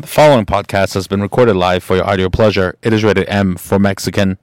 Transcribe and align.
The 0.00 0.06
following 0.06 0.46
podcast 0.46 0.94
has 0.94 1.08
been 1.08 1.20
recorded 1.20 1.56
live 1.56 1.82
for 1.82 1.96
your 1.96 2.06
audio 2.06 2.28
pleasure. 2.28 2.76
It 2.82 2.92
is 2.92 3.02
rated 3.02 3.28
M 3.28 3.56
for 3.56 3.80
Mexican. 3.80 4.38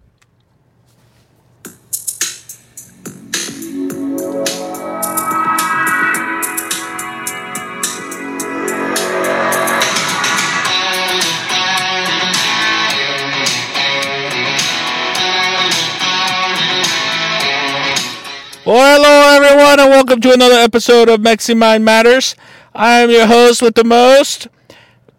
Well, 18.66 18.98
hello 18.98 19.46
everyone, 19.46 19.80
and 19.80 19.90
welcome 19.90 20.20
to 20.20 20.34
another 20.34 20.56
episode 20.56 21.08
of 21.08 21.22
Mexi 21.22 21.56
Mind 21.56 21.86
Matters. 21.86 22.36
I 22.74 23.00
am 23.00 23.10
your 23.10 23.28
host 23.28 23.62
with 23.62 23.76
the 23.76 23.86
most, 23.86 24.50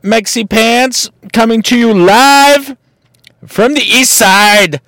Mexi 0.07 0.48
Pants, 0.48 1.11
coming 1.32 1.62
to 1.62 1.76
you 1.76 1.93
live 1.93 2.76
from 3.44 3.75
the 3.75 3.80
east 3.80 4.13
side, 4.13 4.80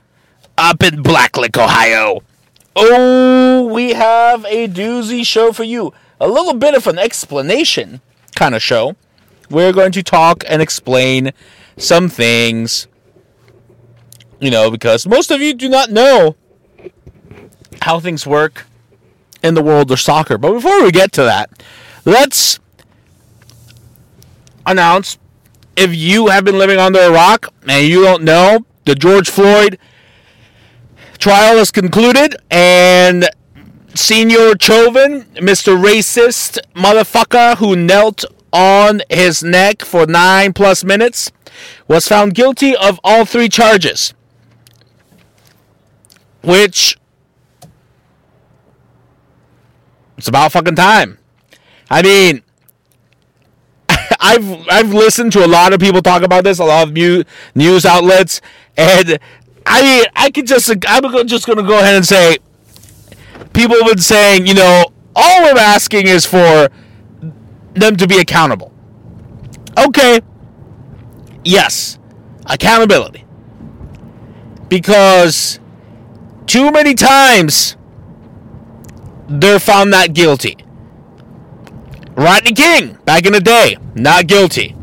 up 0.56 0.80
in 0.84 1.02
Blacklick, 1.02 1.60
Ohio. 1.60 2.20
Oh, 2.76 3.66
we 3.66 3.94
have 3.94 4.44
a 4.44 4.68
doozy 4.68 5.26
show 5.26 5.52
for 5.52 5.64
you. 5.64 5.92
A 6.20 6.28
little 6.28 6.54
bit 6.54 6.76
of 6.76 6.86
an 6.86 7.00
explanation 7.00 8.00
kind 8.36 8.54
of 8.54 8.62
show. 8.62 8.94
We're 9.50 9.72
going 9.72 9.90
to 9.92 10.04
talk 10.04 10.44
and 10.46 10.62
explain 10.62 11.32
some 11.76 12.08
things, 12.08 12.86
you 14.38 14.52
know, 14.52 14.70
because 14.70 15.04
most 15.04 15.32
of 15.32 15.40
you 15.40 15.52
do 15.52 15.68
not 15.68 15.90
know 15.90 16.36
how 17.82 17.98
things 17.98 18.24
work 18.24 18.66
in 19.42 19.54
the 19.54 19.62
world 19.64 19.90
of 19.90 19.98
soccer. 19.98 20.38
But 20.38 20.52
before 20.52 20.80
we 20.84 20.92
get 20.92 21.10
to 21.12 21.24
that, 21.24 21.50
let's 22.04 22.60
announce 24.70 25.18
if 25.76 25.94
you 25.94 26.28
have 26.28 26.44
been 26.44 26.58
living 26.58 26.78
under 26.78 27.00
a 27.00 27.10
rock 27.10 27.52
and 27.68 27.86
you 27.86 28.02
don't 28.02 28.22
know, 28.22 28.64
the 28.84 28.94
George 28.94 29.30
Floyd 29.30 29.78
trial 31.18 31.58
is 31.58 31.70
concluded 31.70 32.36
and 32.50 33.28
Senior 33.94 34.52
Chauvin, 34.60 35.22
Mr. 35.34 35.76
Racist 35.76 36.58
motherfucker 36.74 37.56
who 37.56 37.74
knelt 37.74 38.24
on 38.52 39.02
his 39.10 39.42
neck 39.42 39.84
for 39.84 40.06
nine 40.06 40.52
plus 40.52 40.84
minutes, 40.84 41.30
was 41.86 42.06
found 42.06 42.34
guilty 42.34 42.76
of 42.76 43.00
all 43.02 43.24
three 43.24 43.48
charges. 43.48 44.14
Which 46.42 46.96
It's 50.18 50.26
about 50.26 50.50
fucking 50.50 50.74
time. 50.74 51.18
I 51.88 52.02
mean, 52.02 52.42
I've 54.20 54.66
I've 54.68 54.92
listened 54.92 55.32
to 55.32 55.44
a 55.44 55.46
lot 55.48 55.72
of 55.72 55.80
people 55.80 56.02
talk 56.02 56.22
about 56.22 56.44
this, 56.44 56.58
a 56.58 56.64
lot 56.64 56.88
of 56.88 56.94
mu- 56.94 57.22
news 57.54 57.86
outlets, 57.86 58.40
and 58.76 59.18
I 59.66 60.06
I 60.16 60.30
could 60.30 60.46
just 60.46 60.70
I'm 60.86 61.26
just 61.26 61.46
gonna 61.46 61.62
go 61.62 61.78
ahead 61.78 61.94
and 61.96 62.06
say, 62.06 62.38
people 63.52 63.76
have 63.76 63.86
been 63.86 63.98
saying, 63.98 64.46
you 64.46 64.54
know, 64.54 64.84
all 65.14 65.42
we're 65.42 65.58
asking 65.58 66.06
is 66.06 66.26
for 66.26 66.68
them 67.74 67.96
to 67.96 68.06
be 68.06 68.18
accountable. 68.18 68.72
Okay. 69.78 70.20
Yes, 71.44 71.98
accountability. 72.46 73.24
Because 74.68 75.60
too 76.46 76.70
many 76.70 76.94
times 76.94 77.76
they're 79.28 79.60
found 79.60 79.90
not 79.90 80.12
guilty. 80.12 80.56
Rodney 82.18 82.52
King, 82.52 82.94
back 83.04 83.26
in 83.26 83.32
the 83.32 83.40
day, 83.40 83.76
not 83.94 84.26
guilty. 84.26 84.74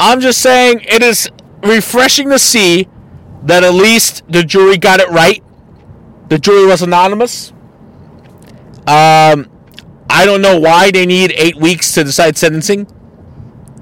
I'm 0.00 0.20
just 0.20 0.40
saying 0.40 0.80
it 0.80 1.00
is 1.00 1.30
refreshing 1.62 2.28
to 2.30 2.40
see 2.40 2.88
that 3.44 3.62
at 3.62 3.72
least 3.72 4.24
the 4.28 4.42
jury 4.42 4.78
got 4.78 4.98
it 4.98 5.08
right. 5.10 5.44
The 6.28 6.38
jury 6.38 6.66
was 6.66 6.82
anonymous. 6.82 7.52
Um, 8.88 9.48
I 10.10 10.24
don't 10.24 10.42
know 10.42 10.58
why 10.58 10.90
they 10.90 11.06
need 11.06 11.32
eight 11.36 11.54
weeks 11.54 11.92
to 11.94 12.02
decide 12.02 12.36
sentencing. 12.36 12.88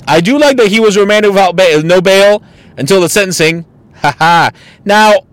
I 0.07 0.21
do 0.21 0.39
like 0.39 0.59
that 0.59 0.69
he 0.69 0.81
was 0.81 0.95
remanded 0.99 1.31
without 1.31 1.57
bail, 1.57 1.83
no 1.83 2.03
bail 2.03 2.43
until 2.77 3.01
the 3.01 3.09
sentencing. 3.09 3.65
Haha. 3.95 4.51
now, 4.85 5.27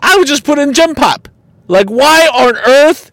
I 0.00 0.16
would 0.16 0.26
just 0.26 0.42
put 0.42 0.58
in 0.58 0.72
Gen 0.72 0.96
Pop. 0.96 1.28
Like, 1.68 1.88
why 1.88 2.26
on 2.32 2.56
earth 2.56 3.12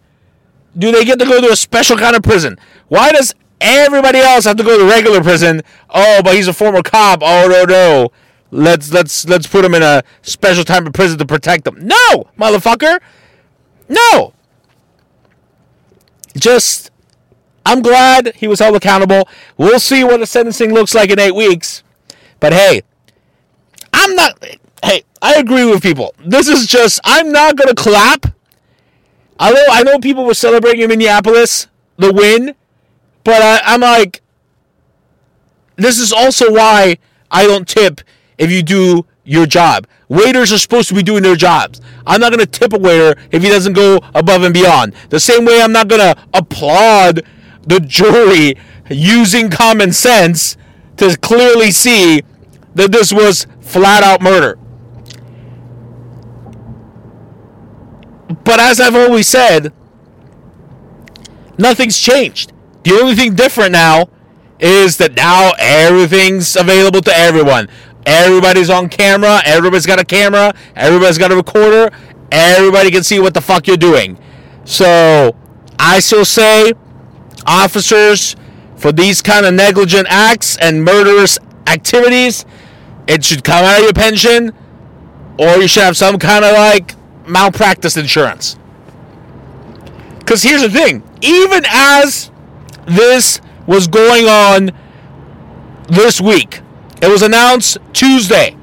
do 0.77 0.91
they 0.91 1.05
get 1.05 1.19
to 1.19 1.25
go 1.25 1.41
to 1.41 1.51
a 1.51 1.55
special 1.55 1.97
kind 1.97 2.15
of 2.15 2.23
prison? 2.23 2.57
Why 2.87 3.11
does 3.11 3.33
everybody 3.59 4.19
else 4.19 4.45
have 4.45 4.57
to 4.57 4.63
go 4.63 4.77
to 4.77 4.85
regular 4.85 5.21
prison? 5.21 5.61
Oh, 5.89 6.21
but 6.23 6.35
he's 6.35 6.47
a 6.47 6.53
former 6.53 6.81
cop. 6.81 7.19
Oh 7.21 7.47
no 7.47 7.63
no. 7.63 8.11
Let's 8.51 8.91
let's 8.91 9.25
let's 9.27 9.47
put 9.47 9.63
him 9.63 9.73
in 9.73 9.83
a 9.83 10.03
special 10.21 10.63
type 10.63 10.85
of 10.85 10.93
prison 10.93 11.17
to 11.19 11.25
protect 11.25 11.67
him. 11.67 11.77
No, 11.79 12.29
motherfucker. 12.37 12.99
No. 13.87 14.33
Just 16.37 16.91
I'm 17.65 17.81
glad 17.81 18.33
he 18.35 18.47
was 18.47 18.59
held 18.59 18.75
accountable. 18.75 19.27
We'll 19.57 19.79
see 19.79 20.03
what 20.03 20.19
the 20.19 20.25
sentencing 20.25 20.73
looks 20.73 20.93
like 20.93 21.09
in 21.09 21.19
eight 21.19 21.35
weeks. 21.35 21.83
But 22.39 22.53
hey, 22.53 22.81
I'm 23.93 24.15
not 24.15 24.43
hey, 24.83 25.03
I 25.21 25.35
agree 25.35 25.65
with 25.65 25.81
people. 25.81 26.13
This 26.25 26.47
is 26.47 26.67
just 26.67 26.99
I'm 27.03 27.31
not 27.31 27.55
gonna 27.55 27.75
clap 27.75 28.30
I 29.41 29.51
know 29.51 29.65
I 29.71 29.81
know 29.81 29.97
people 29.97 30.23
were 30.23 30.35
celebrating 30.35 30.81
in 30.81 30.89
Minneapolis 30.89 31.67
the 31.97 32.13
win, 32.13 32.53
but 33.23 33.41
I, 33.41 33.59
I'm 33.63 33.81
like, 33.81 34.21
this 35.77 35.97
is 35.97 36.13
also 36.13 36.51
why 36.51 36.99
I 37.31 37.47
don't 37.47 37.67
tip 37.67 38.01
if 38.37 38.51
you 38.51 38.61
do 38.61 39.07
your 39.23 39.47
job. 39.47 39.87
Waiters 40.09 40.53
are 40.53 40.59
supposed 40.59 40.89
to 40.89 40.95
be 40.95 41.01
doing 41.01 41.23
their 41.23 41.35
jobs. 41.35 41.81
I'm 42.05 42.21
not 42.21 42.31
going 42.31 42.45
to 42.45 42.59
tip 42.59 42.73
a 42.73 42.77
waiter 42.77 43.19
if 43.31 43.41
he 43.41 43.49
doesn't 43.49 43.73
go 43.73 43.99
above 44.13 44.43
and 44.43 44.53
beyond. 44.53 44.93
The 45.09 45.19
same 45.19 45.43
way 45.43 45.59
I'm 45.59 45.71
not 45.71 45.87
going 45.87 46.01
to 46.01 46.21
applaud 46.35 47.21
the 47.65 47.79
jury 47.79 48.53
using 48.91 49.49
common 49.49 49.91
sense 49.91 50.55
to 50.97 51.17
clearly 51.17 51.71
see 51.71 52.21
that 52.75 52.91
this 52.91 53.11
was 53.11 53.47
flat 53.61 54.03
out 54.03 54.21
murder. 54.21 54.59
But 58.31 58.59
as 58.59 58.79
I've 58.79 58.95
always 58.95 59.27
said, 59.27 59.73
nothing's 61.57 61.99
changed. 61.99 62.53
The 62.83 62.93
only 62.93 63.15
thing 63.15 63.35
different 63.35 63.71
now 63.71 64.09
is 64.59 64.97
that 64.97 65.15
now 65.15 65.51
everything's 65.57 66.55
available 66.55 67.01
to 67.01 67.17
everyone. 67.17 67.67
Everybody's 68.05 68.69
on 68.69 68.89
camera. 68.89 69.41
Everybody's 69.45 69.85
got 69.85 69.99
a 69.99 70.05
camera. 70.05 70.53
Everybody's 70.75 71.17
got 71.17 71.31
a 71.31 71.35
recorder. 71.35 71.89
Everybody 72.31 72.91
can 72.91 73.03
see 73.03 73.19
what 73.19 73.33
the 73.33 73.41
fuck 73.41 73.67
you're 73.67 73.77
doing. 73.77 74.17
So 74.63 75.35
I 75.77 75.99
still 75.99 76.25
say, 76.25 76.73
officers, 77.45 78.35
for 78.75 78.91
these 78.91 79.21
kind 79.21 79.45
of 79.45 79.53
negligent 79.53 80.07
acts 80.09 80.57
and 80.57 80.83
murderous 80.83 81.37
activities, 81.67 82.45
it 83.07 83.23
should 83.25 83.43
come 83.43 83.63
out 83.65 83.79
of 83.79 83.83
your 83.83 83.93
pension, 83.93 84.53
or 85.37 85.57
you 85.57 85.67
should 85.67 85.83
have 85.83 85.97
some 85.97 86.17
kind 86.17 86.45
of 86.45 86.53
like 86.53 86.95
malpractice 87.27 87.97
insurance. 87.97 88.57
Because 90.19 90.43
here's 90.43 90.61
the 90.61 90.69
thing 90.69 91.03
even 91.21 91.63
as 91.67 92.31
this 92.85 93.41
was 93.67 93.87
going 93.87 94.27
on 94.27 94.71
this 95.87 96.21
week, 96.21 96.61
it 97.01 97.07
was 97.07 97.21
announced 97.21 97.77
Tuesday. 97.93 98.55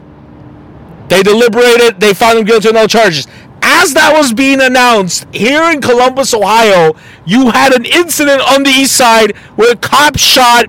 They 1.09 1.23
deliberated, 1.23 2.01
they 2.01 2.15
found 2.15 2.39
him 2.39 2.45
guilty 2.45 2.69
of 2.69 2.75
no 2.75 2.87
charges. 2.87 3.27
As 3.61 3.95
that 3.95 4.13
was 4.17 4.33
being 4.33 4.61
announced 4.61 5.27
here 5.33 5.63
in 5.71 5.81
Columbus, 5.81 6.33
Ohio, 6.33 6.95
you 7.25 7.51
had 7.51 7.75
an 7.75 7.85
incident 7.85 8.41
on 8.41 8.63
the 8.63 8.71
east 8.71 8.95
side 8.95 9.37
where 9.57 9.75
cops 9.75 10.21
shot 10.21 10.67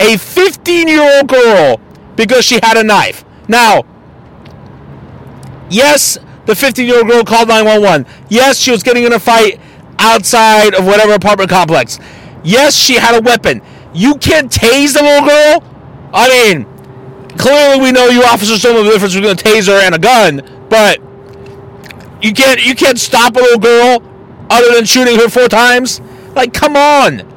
a 0.00 0.16
15 0.16 0.88
year 0.88 1.18
old 1.18 1.28
girl 1.28 1.80
because 2.16 2.44
she 2.44 2.58
had 2.62 2.76
a 2.76 2.82
knife. 2.82 3.24
Now, 3.48 3.84
yes, 5.70 6.18
the 6.46 6.54
15 6.54 6.86
year 6.86 6.98
old 6.98 7.08
girl 7.08 7.24
called 7.24 7.48
911. 7.48 8.06
Yes, 8.28 8.58
she 8.58 8.70
was 8.70 8.82
getting 8.82 9.04
in 9.04 9.12
a 9.12 9.18
fight 9.20 9.60
outside 9.98 10.74
of 10.74 10.84
whatever 10.84 11.12
apartment 11.12 11.50
complex. 11.50 11.98
Yes, 12.42 12.74
she 12.74 12.94
had 12.94 13.18
a 13.18 13.22
weapon. 13.22 13.62
You 13.94 14.16
can't 14.16 14.50
tase 14.50 14.94
the 14.94 15.02
little 15.02 15.28
girl? 15.28 15.64
I 16.12 16.28
mean, 16.28 16.66
clearly 17.38 17.80
we 17.80 17.92
know 17.92 18.08
you 18.08 18.22
officers 18.24 18.62
don't 18.62 18.74
know 18.74 18.84
the 18.84 18.90
difference 18.90 19.14
between 19.14 19.32
a 19.32 19.34
taser 19.34 19.80
and 19.80 19.94
a 19.94 19.98
gun, 19.98 20.66
but 20.68 20.98
you 22.22 22.32
can't 22.32 22.64
you 22.64 22.74
can't 22.74 22.98
stop 22.98 23.36
a 23.36 23.38
little 23.38 23.58
girl 23.58 24.02
other 24.50 24.74
than 24.74 24.84
shooting 24.84 25.16
her 25.18 25.28
four 25.28 25.48
times? 25.48 26.00
Like, 26.34 26.52
come 26.52 26.76
on. 26.76 27.28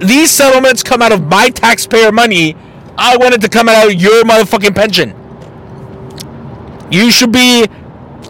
These 0.00 0.30
settlements 0.30 0.82
come 0.82 1.02
out 1.02 1.12
of 1.12 1.26
my 1.26 1.48
taxpayer 1.50 2.12
money. 2.12 2.56
I 2.98 3.16
want 3.16 3.34
it 3.34 3.40
to 3.42 3.48
come 3.48 3.68
out 3.68 3.86
of 3.86 3.94
your 3.94 4.24
motherfucking 4.24 4.74
pension. 4.74 5.14
You 6.90 7.10
should 7.10 7.32
be 7.32 7.66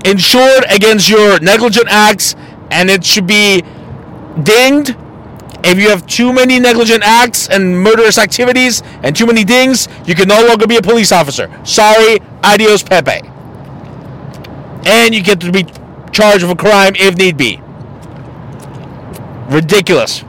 insured 0.05 0.65
against 0.71 1.09
your 1.09 1.41
negligent 1.41 1.89
acts, 1.89 2.35
and 2.71 2.91
it 2.91 3.05
should 3.05 3.27
be 3.27 3.63
dinged 4.43 4.95
If 5.65 5.81
you 5.81 5.91
have 5.91 6.07
too 6.07 6.33
many 6.33 6.61
negligent 6.61 7.03
acts 7.03 7.49
and 7.49 7.83
murderous 7.83 8.19
activities 8.19 8.83
and 9.03 9.17
too 9.17 9.27
many 9.27 9.43
dings, 9.43 9.89
you 10.07 10.15
can 10.15 10.29
no 10.29 10.47
longer 10.47 10.67
be 10.67 10.77
a 10.77 10.83
police 10.83 11.11
officer. 11.11 11.51
Sorry, 11.65 12.21
adios, 12.45 12.85
Pepe. 12.85 13.29
And 14.87 15.15
you 15.15 15.23
get 15.25 15.41
to 15.41 15.51
be 15.51 15.67
charged 16.13 16.45
with 16.45 16.53
a 16.53 16.57
crime 16.57 16.95
if 16.97 17.17
need 17.17 17.37
be. 17.37 17.61
Ridiculous. 19.51 20.26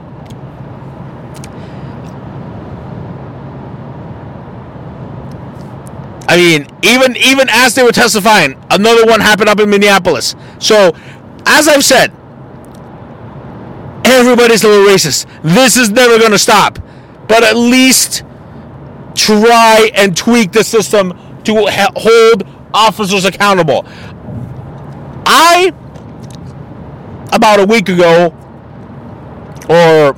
I 6.27 6.35
mean, 6.35 6.67
even 6.83 7.15
even 7.15 7.47
as 7.49 7.75
they 7.75 7.83
were 7.83 7.91
testifying, 7.91 8.61
another 8.69 9.05
one 9.05 9.21
happened 9.21 9.49
up 9.49 9.59
in 9.59 9.69
Minneapolis. 9.69 10.35
So, 10.59 10.95
as 11.45 11.67
I've 11.67 11.85
said, 11.85 12.11
everybody's 14.05 14.63
a 14.63 14.67
little 14.67 14.85
racist. 14.85 15.25
This 15.41 15.77
is 15.77 15.89
never 15.89 16.19
going 16.19 16.31
to 16.31 16.39
stop. 16.39 16.79
But 17.27 17.43
at 17.43 17.55
least 17.55 18.23
try 19.15 19.89
and 19.95 20.15
tweak 20.15 20.51
the 20.51 20.63
system 20.63 21.09
to 21.43 21.65
ha- 21.67 21.91
hold 21.95 22.43
officers 22.73 23.23
accountable. 23.25 23.85
I 25.25 25.73
about 27.31 27.59
a 27.59 27.65
week 27.65 27.89
ago 27.89 28.33
or 29.69 30.09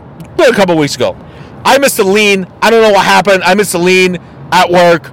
a 0.44 0.54
couple 0.54 0.76
weeks 0.76 0.96
ago, 0.96 1.16
I 1.64 1.78
missed 1.78 2.00
a 2.00 2.04
lien. 2.04 2.46
I 2.64 2.72
don't 2.72 2.82
know 2.82 2.92
what 2.92 3.06
happened. 3.06 3.44
I 3.44 3.54
missed 3.54 3.76
a 3.76 3.80
lien 3.80 4.18
at 4.52 4.72
work 4.72 5.12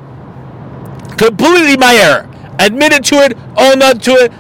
completely 1.16 1.76
my 1.76 1.94
error. 1.94 2.28
Admitted 2.58 3.04
to 3.04 3.16
it, 3.16 3.36
owned 3.56 3.82
up 3.82 4.00
to 4.02 4.12
it, 4.12 4.32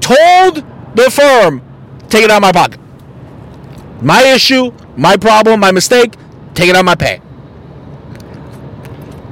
told 0.00 0.64
the 0.94 1.10
firm, 1.10 1.62
take 2.08 2.24
it 2.24 2.30
out 2.30 2.36
of 2.36 2.42
my 2.42 2.52
pocket. 2.52 2.80
My 4.02 4.22
issue, 4.24 4.72
my 4.96 5.16
problem, 5.16 5.60
my 5.60 5.72
mistake, 5.72 6.14
take 6.54 6.68
it 6.68 6.76
out 6.76 6.80
of 6.80 6.84
my 6.84 6.94
pay. 6.94 7.22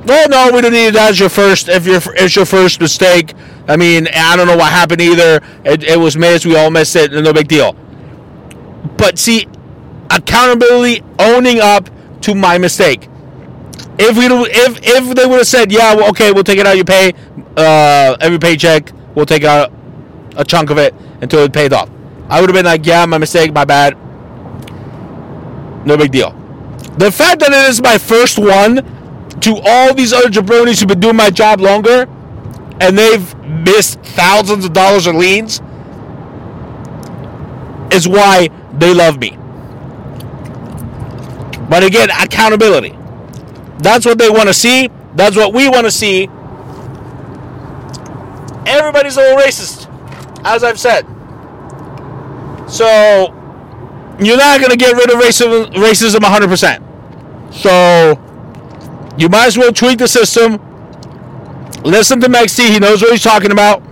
Well, 0.07 0.29
no, 0.29 0.51
we 0.55 0.63
don't 0.63 0.73
need 0.73 0.95
that 0.95 1.11
as 1.11 1.21
your 1.21 1.29
first. 1.29 1.69
If 1.69 1.87
your 1.87 2.01
it's 2.15 2.35
your 2.35 2.47
first 2.47 2.81
mistake, 2.81 3.35
I 3.69 3.77
mean, 3.77 4.09
I 4.09 4.35
don't 4.37 4.47
know 4.47 4.57
what 4.57 4.73
happened 4.73 5.03
either. 5.03 5.41
It, 5.65 5.85
it 5.85 5.99
was 5.99 6.17
missed. 6.17 6.47
We 6.47 6.57
all 6.57 6.71
missed 6.71 6.97
it. 6.97 7.13
No 7.13 7.33
big 7.33 7.49
deal. 7.49 7.75
But 8.97 9.19
see, 9.19 9.47
accountability, 10.11 11.03
owning 11.19 11.61
up 11.61 11.91
to 12.23 12.35
my 12.35 12.57
mistake. 12.57 13.10
If 14.03 14.17
we 14.17 14.27
if 14.27 14.79
if 14.83 15.15
they 15.15 15.27
would 15.27 15.39
have 15.39 15.47
said, 15.47 15.71
yeah, 15.71 15.95
well, 15.95 16.09
okay, 16.09 16.33
we'll 16.33 16.43
take 16.43 16.59
it 16.59 16.67
out 16.67 16.73
of 16.73 16.77
your 16.77 16.87
pay, 16.87 17.13
uh, 17.57 18.17
every 18.19 18.39
paycheck, 18.39 18.93
we'll 19.15 19.27
take 19.27 19.45
out 19.45 19.71
a 20.37 20.45
chunk 20.45 20.71
of 20.71 20.79
it 20.79 20.95
until 21.21 21.41
it 21.41 21.53
paid 21.53 21.75
off. 21.75 21.91
I 22.31 22.41
would 22.41 22.49
have 22.49 22.55
been 22.55 22.65
like, 22.65 22.87
yeah, 22.87 23.05
my 23.05 23.19
mistake, 23.19 23.53
my 23.53 23.67
bad. 23.67 23.95
No 25.85 25.97
big 25.99 26.13
deal. 26.13 26.31
The 26.97 27.13
fact 27.13 27.41
that 27.41 27.53
it 27.53 27.69
is 27.69 27.83
my 27.83 27.99
first 27.99 28.39
one 28.39 28.77
to 29.41 29.61
all 29.65 29.95
these 29.95 30.13
other 30.13 30.29
jabronis 30.29 30.81
who've 30.81 30.89
been 30.89 31.01
doing 31.01 31.17
my 31.17 31.29
job 31.31 31.61
longer 31.61 32.09
and 32.81 32.97
they've 32.97 33.35
missed 33.45 34.01
thousands 34.01 34.65
of 34.65 34.73
dollars 34.73 35.07
of 35.07 35.15
liens 35.15 35.61
is 37.93 38.09
why 38.09 38.49
they 38.75 38.95
love 38.95 39.19
me. 39.19 39.37
But 41.69 41.85
again, 41.85 42.09
accountability. 42.11 42.97
That's 43.81 44.05
what 44.05 44.19
they 44.19 44.31
want 44.31 44.49
to 44.49 44.55
see. 44.55 44.89
That's 45.15 45.37
what 45.37 45.53
we 45.53 45.69
want 45.69 45.87
to 45.87 45.91
see. 45.91 46.29
Everybody's 48.67 49.17
a 49.17 49.21
little 49.21 49.39
racist, 49.39 49.89
as 50.45 50.63
I've 50.63 50.79
said. 50.79 51.07
So, 52.69 53.35
you're 54.21 54.37
not 54.37 54.61
going 54.61 54.71
to 54.71 54.77
get 54.77 54.95
rid 54.95 55.11
of 55.11 55.19
racism, 55.19 55.73
racism 55.73 56.21
100%. 56.21 57.55
So, 57.55 59.17
you 59.19 59.29
might 59.29 59.47
as 59.47 59.59
well 59.59 59.73
tweak 59.73 59.99
the 59.99 60.07
system. 60.07 60.59
Listen 61.83 62.21
to 62.21 62.29
Mexi. 62.29 62.71
He 62.71 62.79
knows 62.79 63.03
what 63.03 63.11
he's 63.11 63.23
talking 63.23 63.51
about. 63.51 63.83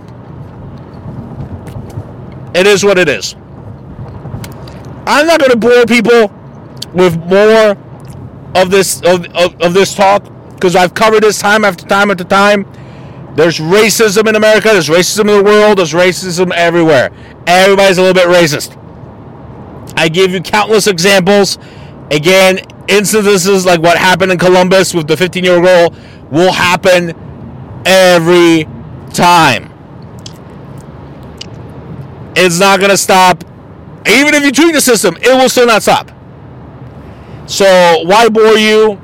It 2.55 2.67
is 2.67 2.83
what 2.83 2.97
it 2.97 3.09
is. 3.09 3.35
I'm 5.05 5.25
not 5.27 5.39
going 5.39 5.51
to 5.51 5.57
bore 5.57 5.85
people 5.85 6.33
with 6.93 7.17
more 7.17 7.75
of 8.55 8.71
this 8.71 9.01
of, 9.01 9.25
of, 9.35 9.61
of 9.61 9.73
this 9.73 9.93
talk 9.93 10.23
because 10.53 10.75
I've 10.75 10.93
covered 10.93 11.23
this 11.23 11.39
time 11.39 11.63
after 11.63 11.85
time 11.85 12.11
after 12.11 12.23
time. 12.23 12.65
There's 13.35 13.59
racism 13.59 14.27
in 14.27 14.35
America. 14.35 14.69
There's 14.69 14.89
racism 14.89 15.21
in 15.21 15.37
the 15.37 15.43
world. 15.43 15.77
There's 15.77 15.93
racism 15.93 16.51
everywhere. 16.51 17.11
Everybody's 17.47 17.97
a 17.97 18.01
little 18.01 18.13
bit 18.13 18.27
racist. 18.27 18.75
I 19.95 20.09
give 20.09 20.31
you 20.31 20.41
countless 20.41 20.87
examples. 20.87 21.57
Again, 22.11 22.59
instances 22.87 23.65
like 23.65 23.81
what 23.81 23.97
happened 23.97 24.31
in 24.31 24.37
Columbus 24.37 24.93
with 24.93 25.07
the 25.07 25.15
15 25.15 25.43
year 25.43 25.53
old 25.55 25.63
girl 25.63 25.95
will 26.31 26.51
happen 26.51 27.13
every 27.85 28.67
time. 29.13 29.71
It's 32.35 32.59
not 32.59 32.79
going 32.79 32.91
to 32.91 32.97
stop. 32.97 33.43
Even 34.07 34.33
if 34.33 34.43
you 34.43 34.51
tweak 34.51 34.73
the 34.73 34.81
system, 34.81 35.17
it 35.17 35.29
will 35.35 35.49
still 35.49 35.67
not 35.67 35.83
stop. 35.83 36.11
So, 37.49 37.65
why 38.03 38.29
bore 38.29 38.59
you? 38.59 39.01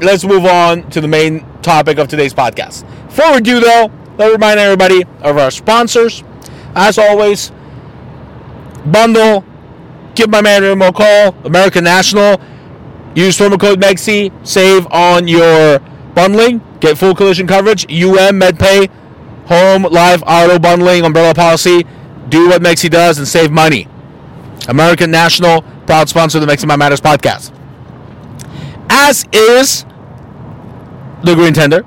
Let's 0.00 0.22
move 0.22 0.44
on 0.44 0.88
to 0.90 1.00
the 1.00 1.08
main 1.08 1.44
topic 1.62 1.98
of 1.98 2.06
today's 2.06 2.32
podcast. 2.32 2.88
Before 3.08 3.34
we 3.34 3.40
do, 3.40 3.58
though, 3.58 3.90
let 4.18 4.28
me 4.28 4.32
remind 4.34 4.60
everybody 4.60 5.02
of 5.20 5.36
our 5.36 5.50
sponsors. 5.50 6.22
As 6.76 6.96
always, 6.96 7.50
bundle, 8.86 9.44
give 10.14 10.30
my 10.30 10.40
man 10.40 10.62
a 10.62 10.92
call, 10.92 11.34
American 11.44 11.82
National. 11.82 12.40
Use 13.16 13.36
promo 13.36 13.58
code 13.60 13.80
MEXI, 13.80 14.46
save 14.46 14.86
on 14.92 15.26
your 15.26 15.80
bundling, 16.14 16.62
get 16.78 16.96
full 16.96 17.16
collision 17.16 17.48
coverage, 17.48 17.84
UM, 17.86 18.38
MedPay, 18.38 18.88
home, 19.46 19.82
life, 19.82 20.22
auto 20.24 20.60
bundling, 20.60 21.04
umbrella 21.04 21.34
policy. 21.34 21.84
Do 22.28 22.48
what 22.48 22.62
Mexi 22.62 22.88
does 22.88 23.18
and 23.18 23.26
save 23.26 23.50
money. 23.50 23.88
American 24.68 25.10
National, 25.10 25.62
proud 25.84 26.08
sponsor 26.08 26.38
of 26.38 26.46
the 26.46 26.52
Mexi 26.52 26.78
Matters 26.78 27.00
podcast 27.00 27.52
as 28.92 29.24
is 29.32 29.84
the 31.24 31.34
green 31.34 31.54
tender. 31.54 31.84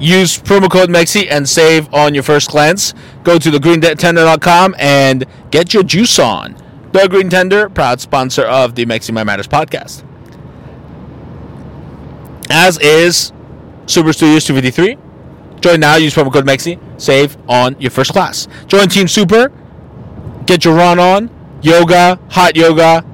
Use 0.00 0.38
promo 0.38 0.70
code 0.70 0.88
MEXI 0.88 1.26
and 1.30 1.48
save 1.48 1.92
on 1.92 2.14
your 2.14 2.22
first 2.22 2.50
glance. 2.50 2.94
Go 3.22 3.38
to 3.38 3.50
thegreentender.com 3.50 4.76
and 4.78 5.26
get 5.50 5.74
your 5.74 5.82
juice 5.82 6.18
on. 6.18 6.56
The 6.92 7.06
Green 7.06 7.28
Tender, 7.28 7.68
proud 7.68 8.00
sponsor 8.00 8.44
of 8.44 8.74
the 8.74 8.86
Mexi 8.86 9.12
Mind 9.12 9.26
Matters 9.26 9.46
podcast. 9.46 10.04
As 12.48 12.78
is 12.78 13.32
Super 13.86 14.12
Studios 14.14 14.44
253. 14.46 14.96
Join 15.60 15.80
now, 15.80 15.96
use 15.96 16.14
promo 16.14 16.32
code 16.32 16.46
MEXI, 16.46 16.78
save 17.00 17.36
on 17.48 17.76
your 17.78 17.90
first 17.90 18.12
class. 18.12 18.48
Join 18.68 18.88
Team 18.88 19.06
Super, 19.06 19.52
get 20.46 20.64
your 20.64 20.76
run 20.76 20.98
on, 20.98 21.28
yoga, 21.60 22.18
hot 22.30 22.56
yoga, 22.56 23.04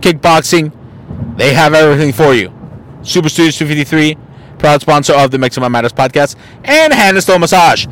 kickboxing, 0.00 0.72
they 1.36 1.54
have 1.54 1.74
everything 1.74 2.12
for 2.12 2.34
you. 2.34 2.52
Super 3.02 3.28
Studios 3.28 3.56
253, 3.56 4.16
proud 4.58 4.80
sponsor 4.80 5.14
of 5.14 5.30
the 5.30 5.38
Mexi 5.38 5.60
Mind 5.60 5.72
Matters 5.72 5.92
podcast, 5.92 6.36
and 6.64 6.92
Hand 6.92 7.16
and 7.16 7.22
Stone 7.22 7.40
Massage. 7.40 7.86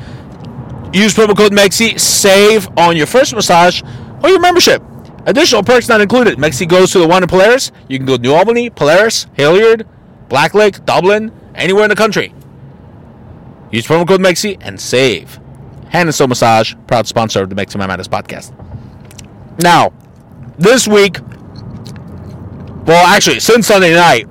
Use 0.92 1.14
promo 1.14 1.37
code 1.37 1.52
MEXI, 1.52 1.99
save 1.99 2.68
on 2.78 2.97
your 2.97 3.06
first 3.06 3.35
massage 3.35 3.83
or 4.23 4.30
your 4.30 4.40
membership. 4.40 4.83
Additional 5.26 5.62
perks 5.62 5.88
not 5.88 6.00
included. 6.00 6.38
Mexi 6.38 6.68
goes 6.68 6.92
to 6.92 6.99
the 6.99 7.06
one 7.06 7.23
in 7.23 7.28
Polaris. 7.28 7.73
You 7.88 7.99
can 7.99 8.06
go 8.06 8.16
to 8.16 8.23
New 8.23 8.33
Albany, 8.33 8.71
Polaris, 8.71 9.26
Hilliard, 9.35 9.87
Blacklick, 10.28 10.85
Dublin, 10.85 11.33
anywhere 11.54 11.85
in 11.85 11.90
the 11.90 11.97
country. 11.97 12.33
Use 13.71 13.87
promo 13.87 14.06
code 14.06 14.21
MEXI 14.21 14.59
and 14.61 14.80
save. 14.80 15.40
Hand 15.88 16.09
and 16.09 16.14
Stone 16.14 16.30
Massage, 16.30 16.75
proud 16.87 17.06
sponsor 17.06 17.42
of 17.42 17.50
the 17.50 17.56
Mexi 17.56 17.76
Matters 17.76 18.09
podcast. 18.09 18.52
Now, 19.61 19.92
this 20.59 20.87
week, 20.87 21.18
well, 22.87 23.07
actually, 23.07 23.40
since 23.40 23.66
Sunday 23.66 23.95
night, 23.95 24.28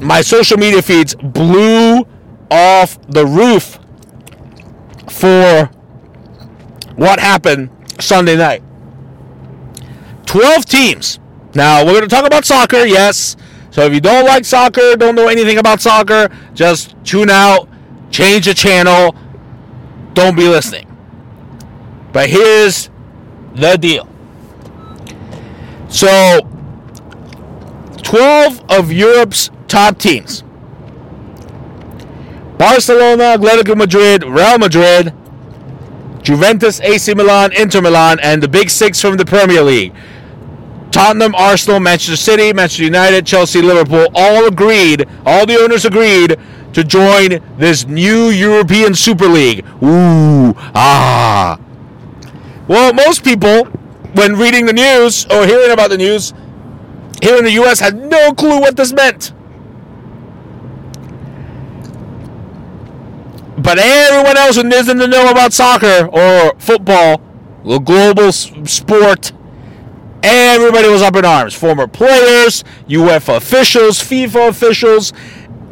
my 0.00 0.20
social 0.22 0.56
media 0.56 0.82
feeds 0.82 1.14
blew 1.14 2.06
off 2.50 2.98
the 3.08 3.26
roof 3.26 3.78
for 5.08 5.66
what 6.96 7.20
happened 7.20 7.70
Sunday 8.00 8.36
night. 8.36 8.62
12 10.26 10.64
teams. 10.64 11.18
Now, 11.54 11.84
we're 11.84 11.92
going 11.92 12.02
to 12.02 12.08
talk 12.08 12.24
about 12.24 12.44
soccer, 12.44 12.84
yes. 12.84 13.36
So 13.70 13.82
if 13.82 13.92
you 13.92 14.00
don't 14.00 14.24
like 14.24 14.44
soccer, 14.44 14.96
don't 14.96 15.14
know 15.14 15.28
anything 15.28 15.58
about 15.58 15.80
soccer, 15.80 16.28
just 16.54 16.94
tune 17.04 17.30
out, 17.30 17.68
change 18.10 18.46
the 18.46 18.54
channel, 18.54 19.14
don't 20.14 20.36
be 20.36 20.48
listening. 20.48 20.86
But 22.12 22.28
here's 22.28 22.90
the 23.54 23.76
deal. 23.76 24.08
So, 25.88 26.40
12 28.02 28.64
of 28.70 28.92
Europe's 28.92 29.50
top 29.68 29.98
teams 29.98 30.42
Barcelona, 32.58 33.38
Atletico 33.38 33.74
Madrid, 33.74 34.22
Real 34.22 34.58
Madrid, 34.58 35.14
Juventus, 36.22 36.78
AC 36.80 37.14
Milan, 37.14 37.52
Inter 37.54 37.80
Milan, 37.80 38.18
and 38.22 38.42
the 38.42 38.48
Big 38.48 38.68
Six 38.68 39.00
from 39.00 39.16
the 39.16 39.24
Premier 39.24 39.62
League. 39.62 39.94
Tottenham, 40.90 41.34
Arsenal, 41.34 41.80
Manchester 41.80 42.16
City, 42.16 42.52
Manchester 42.52 42.84
United, 42.84 43.26
Chelsea, 43.26 43.62
Liverpool 43.62 44.08
all 44.14 44.46
agreed, 44.46 45.08
all 45.24 45.46
the 45.46 45.56
owners 45.58 45.86
agreed 45.86 46.36
to 46.74 46.84
join 46.84 47.40
this 47.56 47.86
new 47.86 48.28
European 48.28 48.94
Super 48.94 49.26
League. 49.26 49.64
Ooh, 49.82 50.52
ah. 50.74 51.58
Well, 52.68 52.92
most 52.92 53.24
people, 53.24 53.64
when 54.14 54.36
reading 54.36 54.66
the 54.66 54.72
news 54.72 55.24
or 55.26 55.46
hearing 55.46 55.70
about 55.70 55.90
the 55.90 55.96
news 55.96 56.34
here 57.22 57.36
in 57.36 57.44
the 57.44 57.52
US, 57.62 57.80
had 57.80 57.96
no 57.96 58.32
clue 58.32 58.60
what 58.60 58.76
this 58.76 58.92
meant. 58.92 59.32
But 63.62 63.78
everyone 63.78 64.36
else 64.38 64.56
who 64.56 64.68
doesn't 64.68 64.98
know 64.98 65.30
about 65.30 65.52
soccer 65.52 66.08
or 66.10 66.54
football, 66.58 67.20
the 67.62 67.78
global 67.78 68.32
sport, 68.32 69.32
everybody 70.22 70.88
was 70.88 71.02
up 71.02 71.14
in 71.16 71.26
arms. 71.26 71.54
Former 71.54 71.86
players, 71.86 72.64
UEFA 72.88 73.36
officials, 73.36 73.98
FIFA 73.98 74.48
officials, 74.48 75.12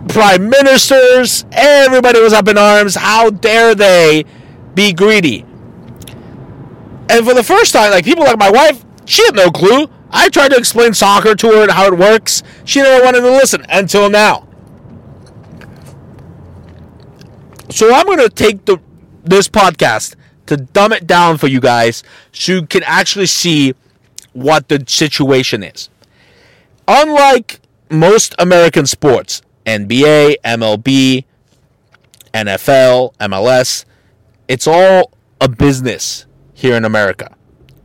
prime 0.09 0.51
ministers, 0.51 1.47
everybody 1.51 2.21
was 2.21 2.35
up 2.35 2.49
in 2.49 2.59
arms. 2.59 2.95
How 2.95 3.31
dare 3.31 3.75
they 3.75 4.27
be 4.75 4.93
greedy? 4.93 5.47
And 7.11 7.27
for 7.27 7.33
the 7.33 7.43
first 7.43 7.73
time, 7.73 7.91
like 7.91 8.05
people 8.05 8.25
like 8.25 8.39
my 8.39 8.51
wife, 8.51 8.85
she 9.07 9.25
had 9.25 9.35
no 9.35 9.51
clue. 9.51 9.89
I 10.11 10.29
tried 10.29 10.49
to 10.51 10.57
explain 10.57 10.95
soccer 10.95 11.35
to 11.35 11.47
her 11.49 11.63
and 11.63 11.71
how 11.71 11.87
it 11.87 11.99
works. 11.99 12.43
She 12.65 12.81
never 12.81 13.05
wanted 13.05 13.21
to 13.21 13.31
listen 13.31 13.65
until 13.69 14.09
now. 14.09 14.49
So 17.71 17.95
I'm 17.95 18.07
going 18.07 18.19
to 18.19 18.31
take 18.31 18.65
the 18.65 18.79
this 19.25 19.49
podcast 19.49 20.17
to 20.47 20.57
dumb 20.57 20.93
it 20.93 21.07
down 21.07 21.37
for 21.37 21.49
you 21.49 21.61
guys 21.61 22.03
so 22.33 22.53
you 22.53 22.67
can 22.67 22.83
actually 22.85 23.27
see 23.27 23.75
what 24.33 24.69
the 24.69 24.83
situation 24.87 25.63
is. 25.63 25.91
Unlike 26.87 27.61
most 27.91 28.35
American 28.39 28.87
sports, 28.87 29.43
NBA, 29.67 30.37
MLB, 30.45 31.25
NFL, 32.33 33.15
MLS, 33.17 33.85
it's 34.49 34.67
all 34.67 35.13
a 35.41 35.49
business 35.49 36.25
here 36.55 36.75
in 36.75 36.85
America. 36.87 37.37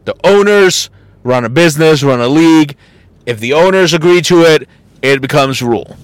The 0.05 0.15
owners 0.23 0.89
run 1.23 1.45
a 1.45 1.49
business, 1.49 2.03
run 2.03 2.19
a 2.21 2.27
league. 2.27 2.75
If 3.25 3.39
the 3.39 3.53
owners 3.53 3.93
agree 3.93 4.21
to 4.21 4.41
it, 4.41 4.67
it 5.01 5.21
becomes 5.21 5.61
rule. 5.61 5.95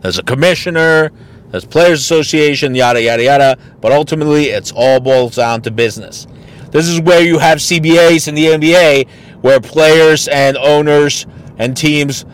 There's 0.00 0.18
a 0.18 0.22
commissioner, 0.22 1.10
there's 1.50 1.64
players 1.64 2.00
association, 2.00 2.74
yada 2.74 3.02
yada 3.02 3.22
yada, 3.22 3.58
but 3.80 3.92
ultimately 3.92 4.46
it's 4.46 4.72
all 4.74 5.00
boils 5.00 5.36
down 5.36 5.62
to 5.62 5.70
business. 5.70 6.26
This 6.70 6.86
is 6.86 7.00
where 7.00 7.22
you 7.22 7.38
have 7.38 7.58
CBAs 7.58 8.28
in 8.28 8.34
the 8.34 8.46
NBA 8.46 9.08
where 9.40 9.60
players 9.60 10.28
and 10.28 10.56
owners 10.56 11.26
and 11.58 11.76
teams 11.76 12.24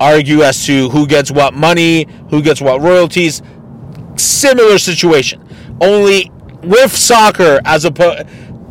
argue 0.00 0.42
as 0.42 0.66
to 0.66 0.88
who 0.90 1.06
gets 1.06 1.30
what 1.30 1.54
money, 1.54 2.06
who 2.30 2.42
gets 2.42 2.60
what 2.60 2.80
royalties. 2.80 3.42
Similar 4.16 4.78
situation. 4.78 5.42
Only 5.80 6.30
with 6.62 6.94
soccer 6.94 7.60
as 7.64 7.84
opposed 7.84 8.26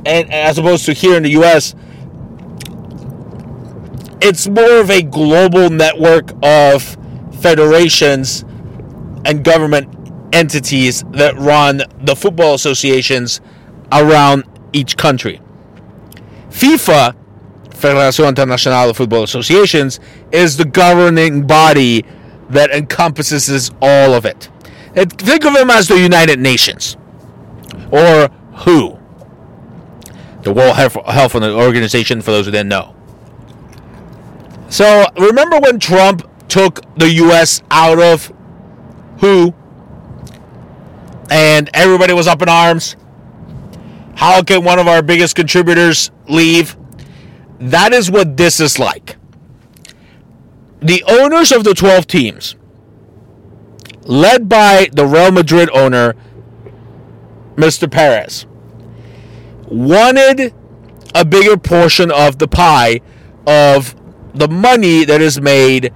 and 0.05 0.31
as 0.31 0.57
opposed 0.57 0.85
to 0.85 0.93
here 0.93 1.15
in 1.15 1.23
the 1.23 1.31
US, 1.31 1.73
it's 4.25 4.47
more 4.47 4.79
of 4.79 4.89
a 4.89 5.03
global 5.03 5.69
network 5.69 6.31
of 6.41 6.97
federations 7.41 8.41
and 9.23 9.43
government 9.43 9.87
entities 10.33 11.03
that 11.11 11.37
run 11.37 11.83
the 12.01 12.15
football 12.15 12.55
associations 12.55 13.39
around 13.91 14.43
each 14.73 14.97
country. 14.97 15.39
FIFA, 16.49 17.15
Federación 17.69 18.29
Internacional 18.35 18.87
de 18.87 18.95
Football 18.95 19.21
Associations, 19.21 19.99
is 20.31 20.57
the 20.57 20.65
governing 20.65 21.45
body 21.45 22.03
that 22.49 22.71
encompasses 22.71 23.69
all 23.79 24.15
of 24.15 24.25
it. 24.25 24.49
think 24.95 25.45
of 25.45 25.53
them 25.53 25.69
as 25.69 25.87
the 25.87 25.99
United 25.99 26.39
Nations, 26.39 26.97
or 27.91 28.29
WHO, 28.55 28.99
the 30.41 30.51
World 30.51 30.75
Health 30.75 31.35
Organization, 31.35 32.23
for 32.23 32.31
those 32.31 32.47
who 32.47 32.51
didn't 32.51 32.69
know. 32.69 32.94
So 34.75 35.05
remember 35.17 35.57
when 35.61 35.79
Trump 35.79 36.29
took 36.49 36.81
the 36.97 37.09
U.S. 37.09 37.63
out 37.71 37.97
of 37.97 38.29
WHO, 39.21 39.53
and 41.31 41.69
everybody 41.73 42.11
was 42.11 42.27
up 42.27 42.41
in 42.41 42.49
arms? 42.49 42.97
How 44.15 44.43
can 44.43 44.65
one 44.65 44.77
of 44.77 44.85
our 44.85 45.01
biggest 45.01 45.33
contributors 45.33 46.11
leave? 46.27 46.75
That 47.57 47.93
is 47.93 48.11
what 48.11 48.35
this 48.35 48.59
is 48.59 48.77
like. 48.77 49.15
The 50.81 51.05
owners 51.07 51.53
of 51.53 51.63
the 51.63 51.73
12 51.73 52.05
teams, 52.05 52.57
led 54.01 54.49
by 54.49 54.89
the 54.91 55.05
Real 55.05 55.31
Madrid 55.31 55.69
owner, 55.71 56.15
Mr. 57.55 57.89
Perez, 57.89 58.45
wanted 59.69 60.53
a 61.15 61.23
bigger 61.23 61.55
portion 61.55 62.11
of 62.11 62.39
the 62.39 62.47
pie 62.49 62.99
of 63.47 63.95
the 64.35 64.47
money 64.47 65.05
that 65.05 65.21
is 65.21 65.39
made 65.39 65.93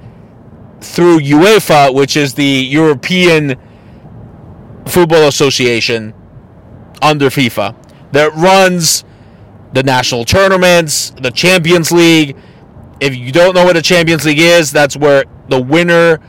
through 0.82 1.20
UEFA, 1.20 1.94
which 1.94 2.16
is 2.16 2.34
the 2.34 2.44
European 2.44 3.56
Football 4.88 5.28
Association 5.28 6.14
under 7.02 7.30
FIFA 7.30 7.76
that 8.12 8.34
runs 8.36 9.04
the 9.74 9.84
national 9.84 10.26
tournaments, 10.26 11.12
the 11.22 11.32
Champions 11.32 11.92
League. 11.92 12.36
If 13.00 13.16
you 13.16 13.32
don't 13.32 13.54
know 13.56 13.66
what 13.66 13.78
a 13.78 13.82
Champions 13.82 14.26
League 14.26 14.40
is, 14.40 14.72
that's 14.72 14.98
where 14.98 15.26
the 15.50 15.62
winner 15.62 16.20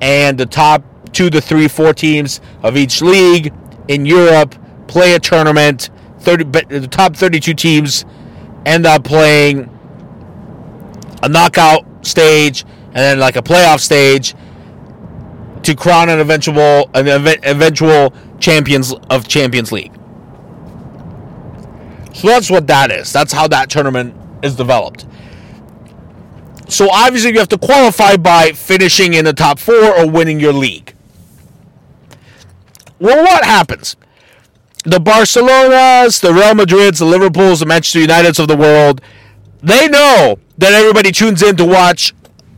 and 0.00 0.38
the 0.38 0.46
top 0.46 0.82
two 1.12 1.30
to 1.30 1.40
three, 1.40 1.68
four 1.68 1.92
teams 1.92 2.40
of 2.62 2.76
each 2.76 3.00
league 3.02 3.52
in 3.88 4.04
Europe 4.06 4.54
play 4.86 5.14
a 5.14 5.18
tournament. 5.18 5.90
30, 6.20 6.44
the 6.80 6.88
top 6.88 7.14
32 7.14 7.54
teams 7.54 8.04
end 8.66 8.84
up 8.86 9.04
playing 9.04 9.77
a 11.22 11.28
knockout 11.28 12.06
stage 12.06 12.62
and 12.62 12.96
then 12.96 13.18
like 13.18 13.36
a 13.36 13.42
playoff 13.42 13.80
stage 13.80 14.34
to 15.62 15.74
crown 15.74 16.08
an 16.08 16.20
eventual 16.20 16.90
an 16.94 17.08
eventual 17.44 18.12
champions 18.38 18.94
of 19.10 19.28
Champions 19.28 19.72
League. 19.72 19.92
So 22.14 22.28
that's 22.28 22.50
what 22.50 22.66
that 22.66 22.90
is. 22.90 23.12
That's 23.12 23.32
how 23.32 23.48
that 23.48 23.70
tournament 23.70 24.14
is 24.42 24.56
developed. 24.56 25.06
So 26.68 26.90
obviously 26.90 27.32
you 27.32 27.38
have 27.38 27.48
to 27.48 27.58
qualify 27.58 28.16
by 28.16 28.52
finishing 28.52 29.14
in 29.14 29.24
the 29.24 29.32
top 29.32 29.58
4 29.58 29.74
or 29.74 30.10
winning 30.10 30.38
your 30.40 30.52
league. 30.52 30.94
Well, 32.98 33.22
what 33.22 33.44
happens? 33.44 33.96
The 34.84 34.98
Barcelonas, 34.98 36.20
the 36.20 36.32
Real 36.32 36.54
Madrids, 36.54 36.98
the 36.98 37.04
Liverpools, 37.04 37.60
the 37.60 37.66
Manchester 37.66 38.00
Uniteds 38.00 38.38
of 38.40 38.48
the 38.48 38.56
world, 38.56 39.00
they 39.62 39.88
know 39.88 40.38
that 40.58 40.72
everybody 40.72 41.12
tunes 41.12 41.42
in 41.42 41.56
to 41.56 41.64
watch 41.64 42.14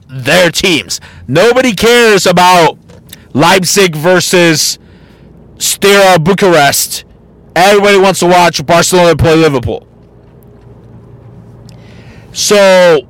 their 0.09 0.51
teams. 0.51 1.01
Nobody 1.29 1.73
cares 1.73 2.27
about 2.27 2.79
Leipzig 3.33 3.95
versus 3.95 4.79
Steaua 5.59 6.19
Bucharest 6.19 7.05
Everybody 7.55 7.99
wants 7.99 8.21
to 8.21 8.27
watch 8.27 8.65
Barcelona 8.65 9.17
play 9.17 9.35
Liverpool. 9.35 9.87
So 12.33 13.07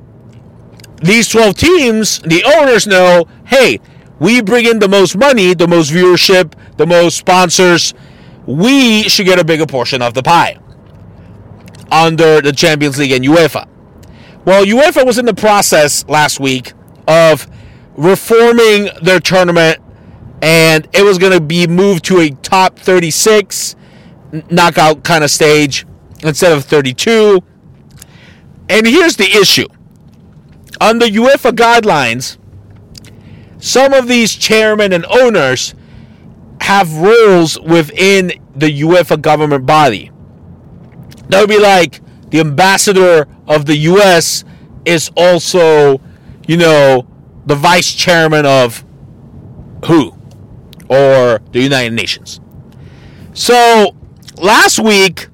these 1.01 1.29
12 1.29 1.55
teams, 1.55 2.19
the 2.19 2.43
owners 2.57 2.87
know, 2.87 3.27
hey, 3.45 3.79
we 4.19 4.41
bring 4.41 4.65
in 4.65 4.79
the 4.79 4.87
most 4.87 5.15
money, 5.15 5.53
the 5.53 5.67
most 5.67 5.91
viewership, 5.91 6.53
the 6.77 6.87
most 6.87 7.17
sponsors. 7.17 7.93
We 8.47 9.03
should 9.03 9.27
get 9.27 9.39
a 9.39 9.43
bigger 9.45 9.67
portion 9.67 10.01
of 10.01 10.15
the 10.15 10.23
pie 10.23 10.57
under 11.91 12.41
the 12.41 12.51
Champions 12.51 12.97
League 12.97 13.11
and 13.11 13.23
UEFA. 13.23 13.67
Well, 14.43 14.65
UEFA 14.65 15.05
was 15.05 15.19
in 15.19 15.25
the 15.25 15.35
process 15.35 16.07
last 16.07 16.39
week 16.39 16.73
of 17.07 17.47
reforming 17.95 18.89
their 19.01 19.19
tournament, 19.19 19.79
and 20.41 20.87
it 20.93 21.03
was 21.03 21.19
going 21.19 21.33
to 21.33 21.41
be 21.41 21.67
moved 21.67 22.05
to 22.05 22.19
a 22.19 22.31
top 22.31 22.79
36 22.79 23.75
knockout 24.49 25.03
kind 25.03 25.23
of 25.23 25.29
stage 25.29 25.85
instead 26.23 26.51
of 26.51 26.65
32. 26.65 27.41
And 28.69 28.87
here's 28.87 29.17
the 29.17 29.29
issue. 29.29 29.67
Under 30.79 31.05
UEFA 31.05 31.51
guidelines, 31.51 32.37
some 33.59 33.93
of 33.93 34.07
these 34.07 34.33
chairmen 34.33 34.91
and 34.91 35.05
owners 35.05 35.75
have 36.61 36.91
roles 36.95 37.59
within 37.59 38.31
the 38.55 38.81
UEFA 38.81 39.21
government 39.21 39.67
body. 39.67 40.09
They'll 41.27 41.47
be 41.47 41.59
like 41.59 42.01
the 42.31 42.39
ambassador 42.39 43.27
of 43.47 43.65
the 43.65 43.75
US 43.77 44.43
is 44.85 45.11
also, 45.15 46.01
you 46.47 46.57
know, 46.57 47.05
the 47.45 47.55
vice 47.55 47.93
chairman 47.93 48.45
of 48.45 48.83
who? 49.85 50.13
Or 50.89 51.41
the 51.51 51.61
United 51.61 51.93
Nations. 51.93 52.39
So 53.33 53.95
last 54.37 54.79
week, 54.79 55.27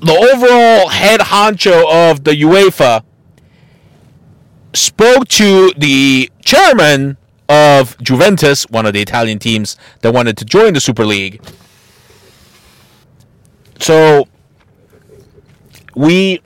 the 0.00 0.12
overall 0.12 0.88
head 0.88 1.20
honcho 1.20 2.10
of 2.10 2.24
the 2.24 2.32
UEFA 2.32 3.02
spoke 4.74 5.26
to 5.28 5.72
the 5.76 6.30
chairman 6.44 7.16
of 7.48 7.98
Juventus, 7.98 8.64
one 8.68 8.86
of 8.86 8.92
the 8.92 9.00
Italian 9.00 9.38
teams 9.38 9.76
that 10.02 10.12
wanted 10.12 10.36
to 10.38 10.44
join 10.44 10.74
the 10.74 10.80
Super 10.80 11.04
League. 11.04 11.42
So 13.78 14.26
we 15.94 16.40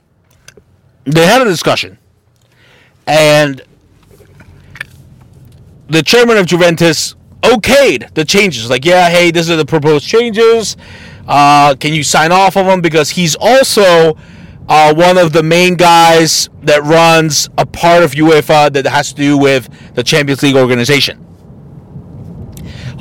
they 1.05 1.25
had 1.25 1.41
a 1.41 1.45
discussion 1.45 1.97
and 3.05 3.61
the 5.87 6.01
chairman 6.01 6.37
of 6.37 6.45
Juventus 6.45 7.15
okayed 7.41 8.13
the 8.13 8.25
changes. 8.25 8.69
Like, 8.69 8.85
yeah, 8.85 9.09
hey, 9.09 9.31
these 9.31 9.49
are 9.49 9.55
the 9.55 9.65
proposed 9.65 10.07
changes. 10.07 10.77
Uh, 11.27 11.75
can 11.75 11.93
you 11.93 12.03
sign 12.03 12.31
off 12.31 12.57
on 12.57 12.65
them? 12.65 12.81
Because 12.81 13.09
he's 13.11 13.35
also 13.35 14.17
uh, 14.67 14.93
one 14.93 15.17
of 15.17 15.33
the 15.33 15.43
main 15.43 15.75
guys 15.75 16.49
that 16.63 16.81
runs 16.83 17.49
a 17.57 17.65
part 17.65 18.03
of 18.03 18.11
UEFA 18.11 18.71
that 18.73 18.85
has 18.85 19.09
to 19.13 19.15
do 19.15 19.37
with 19.37 19.69
the 19.95 20.03
Champions 20.03 20.41
League 20.41 20.55
organization. 20.55 21.19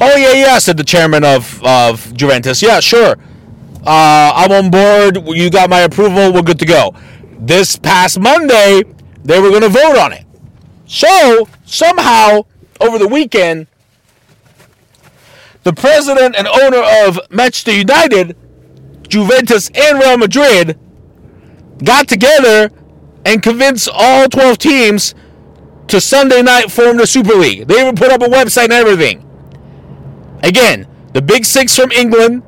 Oh 0.01 0.17
yeah, 0.17 0.33
yeah," 0.33 0.59
said 0.59 0.77
the 0.77 0.85
chairman 0.85 1.25
of 1.25 1.62
of 1.62 2.12
Juventus. 2.15 2.62
"Yeah, 2.62 2.81
sure. 2.81 3.17
Uh, 3.85 4.33
I'm 4.35 4.53
on 4.53 4.71
board. 4.71 5.29
You 5.29 5.51
got 5.51 5.69
my 5.71 5.81
approval. 5.81 6.33
We're 6.33 6.43
good 6.43 6.59
to 6.61 6.67
go." 6.67 6.95
This 7.39 7.77
past 7.77 8.21
Monday, 8.21 8.83
they 9.25 9.41
were 9.41 9.51
going 9.51 9.62
to 9.62 9.69
vote 9.69 9.99
on 9.99 10.12
it. 10.12 10.25
So 10.87 11.49
somehow 11.65 12.43
over 12.81 12.99
the 12.99 13.09
weekend, 13.09 13.67
the 15.62 15.73
president 15.73 16.37
and 16.37 16.47
owner 16.47 16.83
of 17.07 17.19
Manchester 17.31 17.73
United, 17.73 18.37
Juventus, 19.09 19.71
and 19.75 19.99
Real 19.99 20.19
Madrid 20.19 20.79
got 21.85 22.09
together 22.09 22.71
and 23.25 23.43
convinced 23.43 23.89
all 23.93 24.29
12 24.29 24.59
teams 24.59 25.15
to 25.89 26.01
Sunday 26.01 26.43
night 26.43 26.71
form 26.71 26.97
the 26.97 27.07
Super 27.07 27.35
League. 27.35 27.69
They 27.69 27.81
even 27.81 27.95
put 27.95 28.11
up 28.11 28.23
a 28.23 28.27
website 28.27 28.65
and 28.65 28.73
everything. 28.73 29.29
Again, 30.43 30.87
the 31.12 31.23
big 31.23 31.45
six 31.45 31.77
from 31.77 31.93
England 31.93 32.43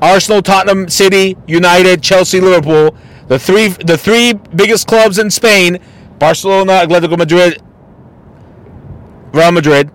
Arsenal, 0.00 0.42
Tottenham, 0.42 0.88
City, 0.88 1.36
United, 1.46 2.02
Chelsea, 2.02 2.40
Liverpool. 2.40 2.96
The 3.28 3.38
three 3.38 3.68
the 3.68 3.98
three 3.98 4.32
biggest 4.32 4.86
clubs 4.86 5.18
in 5.18 5.30
Spain, 5.30 5.78
Barcelona, 6.18 6.84
Atletico 6.84 7.18
Madrid, 7.18 7.62
Real 9.32 9.52
Madrid, 9.52 9.90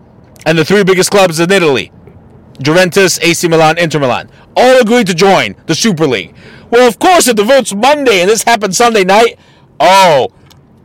and 0.45 0.57
the 0.57 0.65
three 0.65 0.83
biggest 0.83 1.09
clubs 1.09 1.39
in 1.39 1.51
Italy, 1.51 1.91
Juventus, 2.61 3.19
AC 3.19 3.47
Milan, 3.47 3.77
Inter 3.77 3.99
Milan, 3.99 4.29
all 4.55 4.79
agreed 4.79 5.07
to 5.07 5.13
join 5.13 5.55
the 5.65 5.75
Super 5.75 6.05
League. 6.05 6.35
Well, 6.69 6.87
of 6.87 6.99
course, 6.99 7.27
if 7.27 7.35
the 7.35 7.43
vote's 7.43 7.73
Monday 7.73 8.21
and 8.21 8.29
this 8.29 8.43
happened 8.43 8.75
Sunday 8.75 9.03
night, 9.03 9.37
oh, 9.79 10.29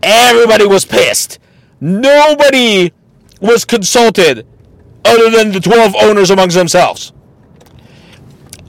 everybody 0.02 0.66
was 0.66 0.84
pissed. 0.84 1.38
Nobody 1.80 2.92
was 3.40 3.64
consulted 3.64 4.46
other 5.04 5.30
than 5.30 5.52
the 5.52 5.60
12 5.60 5.94
owners 6.00 6.30
amongst 6.30 6.56
themselves. 6.56 7.12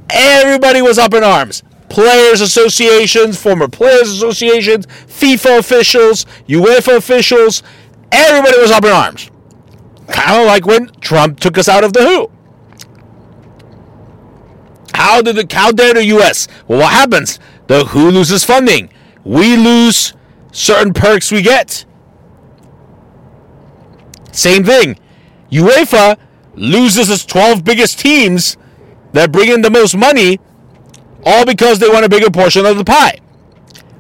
Everybody 0.09 0.81
was 0.81 0.97
up 0.97 1.13
in 1.13 1.23
arms. 1.23 1.63
Players 1.89 2.41
associations, 2.41 3.41
former 3.41 3.67
players 3.67 4.09
associations, 4.09 4.85
FIFA 4.85 5.59
officials, 5.59 6.25
UEFA 6.47 6.97
officials, 6.97 7.63
everybody 8.11 8.59
was 8.59 8.71
up 8.71 8.83
in 8.83 8.91
arms. 8.91 9.29
Kind 10.07 10.41
of 10.41 10.47
like 10.47 10.65
when 10.65 10.87
Trump 11.01 11.39
took 11.39 11.57
us 11.57 11.67
out 11.67 11.83
of 11.83 11.93
the 11.93 12.03
WHO. 12.03 12.31
How 14.93 15.21
did 15.21 15.35
the 15.35 15.55
how 15.55 15.71
dare 15.71 15.93
the 15.93 16.05
U.S. 16.05 16.47
Well, 16.67 16.79
what 16.79 16.91
happens? 16.91 17.39
The 17.67 17.85
WHO 17.85 18.09
loses 18.09 18.43
funding. 18.43 18.89
We 19.23 19.55
lose 19.55 20.13
certain 20.51 20.93
perks 20.93 21.31
we 21.31 21.41
get. 21.41 21.85
Same 24.31 24.63
thing. 24.63 24.99
UEFA 25.51 26.17
loses 26.55 27.09
its 27.09 27.25
12 27.25 27.63
biggest 27.63 27.99
teams 27.99 28.57
that 29.13 29.31
bring 29.31 29.49
in 29.49 29.61
the 29.61 29.69
most 29.69 29.95
money, 29.95 30.39
all 31.25 31.45
because 31.45 31.79
they 31.79 31.89
want 31.89 32.05
a 32.05 32.09
bigger 32.09 32.29
portion 32.29 32.65
of 32.65 32.77
the 32.77 32.85
pie. 32.85 33.19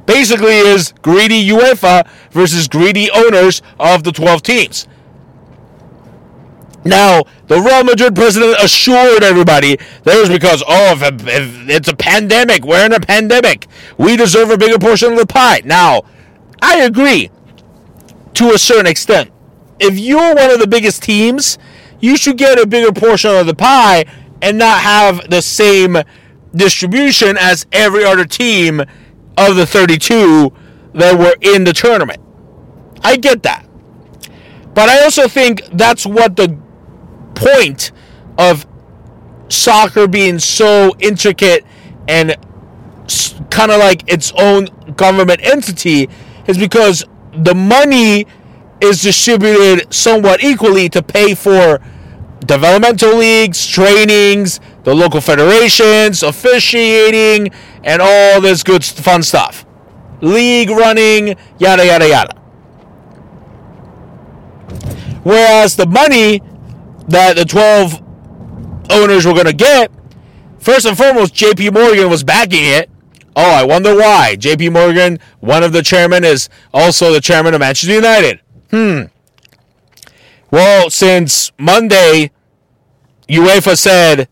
Basically, 0.05 0.57
is 0.57 0.93
greedy 1.01 1.47
UEFA 1.49 2.07
versus 2.31 2.67
greedy 2.67 3.11
owners 3.11 3.61
of 3.79 4.03
the 4.03 4.11
12 4.11 4.41
teams. 4.41 4.87
Now, 6.85 7.23
the 7.47 7.59
Real 7.59 7.83
Madrid 7.83 8.15
president 8.15 8.55
assured 8.59 9.23
everybody 9.23 9.75
that 9.75 10.15
it 10.15 10.19
was 10.19 10.29
because, 10.29 10.63
oh, 10.67 10.93
if, 10.93 11.27
if, 11.27 11.69
it's 11.69 11.87
a 11.89 11.95
pandemic, 11.95 12.63
we're 12.63 12.85
in 12.85 12.93
a 12.93 12.99
pandemic. 12.99 13.67
We 13.97 14.15
deserve 14.15 14.49
a 14.49 14.57
bigger 14.57 14.79
portion 14.79 15.11
of 15.11 15.19
the 15.19 15.27
pie. 15.27 15.61
Now, 15.65 16.03
I 16.61 16.81
agree 16.81 17.29
to 18.35 18.51
a 18.51 18.57
certain 18.57 18.87
extent. 18.87 19.31
If 19.79 19.99
you're 19.99 20.35
one 20.35 20.51
of 20.51 20.59
the 20.59 20.67
biggest 20.67 21.03
teams, 21.03 21.57
you 21.99 22.17
should 22.17 22.37
get 22.37 22.59
a 22.59 22.65
bigger 22.65 22.91
portion 22.91 23.31
of 23.31 23.45
the 23.45 23.55
pie 23.55 24.05
and 24.41 24.57
not 24.57 24.81
have 24.81 25.29
the 25.29 25.41
same 25.41 25.97
distribution 26.55 27.37
as 27.37 27.65
every 27.71 28.03
other 28.03 28.25
team 28.25 28.81
of 29.37 29.55
the 29.55 29.65
32 29.65 30.51
that 30.93 31.17
were 31.17 31.35
in 31.41 31.63
the 31.63 31.73
tournament. 31.73 32.21
I 33.03 33.15
get 33.15 33.43
that. 33.43 33.65
But 34.73 34.89
I 34.89 35.03
also 35.03 35.27
think 35.27 35.63
that's 35.73 36.05
what 36.05 36.35
the 36.35 36.57
point 37.35 37.91
of 38.37 38.65
soccer 39.49 40.07
being 40.07 40.39
so 40.39 40.95
intricate 40.99 41.65
and 42.07 42.35
kind 43.49 43.71
of 43.71 43.79
like 43.79 44.11
its 44.11 44.31
own 44.37 44.65
government 44.95 45.39
entity 45.43 46.09
is 46.47 46.57
because 46.57 47.03
the 47.33 47.55
money 47.55 48.25
is 48.81 49.01
distributed 49.01 49.91
somewhat 49.93 50.43
equally 50.43 50.89
to 50.89 51.01
pay 51.01 51.35
for 51.35 51.79
developmental 52.45 53.15
leagues, 53.17 53.65
trainings, 53.67 54.59
the 54.83 54.93
local 54.93 55.21
federations, 55.21 56.23
officiating, 56.23 57.49
and 57.83 58.01
all 58.01 58.41
this 58.41 58.63
good 58.63 58.83
fun 58.83 59.23
stuff. 59.23 59.65
League 60.21 60.69
running, 60.69 61.35
yada, 61.57 61.85
yada, 61.85 62.07
yada. 62.07 62.35
Whereas 65.23 65.75
the 65.75 65.85
money 65.85 66.41
that 67.07 67.35
the 67.35 67.45
12 67.45 68.01
owners 68.91 69.25
were 69.25 69.33
going 69.33 69.45
to 69.45 69.53
get, 69.53 69.91
first 70.59 70.85
and 70.85 70.97
foremost, 70.97 71.33
JP 71.33 71.73
Morgan 71.73 72.09
was 72.09 72.23
backing 72.23 72.63
it. 72.63 72.89
Oh, 73.35 73.51
I 73.53 73.63
wonder 73.63 73.95
why. 73.95 74.35
JP 74.37 74.73
Morgan, 74.73 75.19
one 75.39 75.63
of 75.63 75.71
the 75.71 75.81
chairmen, 75.81 76.23
is 76.23 76.49
also 76.73 77.13
the 77.13 77.21
chairman 77.21 77.53
of 77.53 77.59
Manchester 77.59 77.95
United. 77.95 78.41
Hmm. 78.71 79.03
Well, 80.51 80.89
since 80.89 81.51
Monday, 81.57 82.31
UEFA 83.27 83.77
said, 83.77 84.27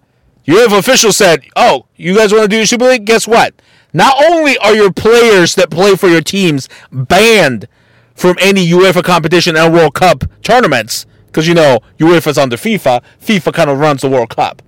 UEFA 0.46 0.80
officials 0.80 1.18
said, 1.18 1.44
oh, 1.56 1.86
you 1.96 2.16
guys 2.16 2.32
want 2.32 2.44
to 2.44 2.48
do 2.48 2.58
your 2.58 2.66
Super 2.66 2.86
League? 2.86 3.06
Guess 3.06 3.28
what? 3.28 3.54
Not 3.94 4.16
only 4.30 4.58
are 4.58 4.74
your 4.74 4.92
players 4.92 5.56
that 5.56 5.70
play 5.70 5.96
for 5.96 6.08
your 6.08 6.22
teams 6.22 6.68
banned 6.92 7.68
from 8.16 8.36
any 8.40 8.68
UEFA 8.68 9.04
competition 9.04 9.56
and 9.56 9.74
World 9.74 9.94
Cup 9.94 10.24
tournaments, 10.42 11.06
because 11.28 11.48
you 11.48 11.54
know 11.54 11.80
UEFA's 12.00 12.38
under 12.38 12.58
FIFA. 12.58 13.04
FIFA 13.22 13.54
kind 13.54 13.70
of 13.70 13.80
runs 13.80 14.02
the 14.02 14.10
World 14.10 14.30
Cup. 14.30 14.62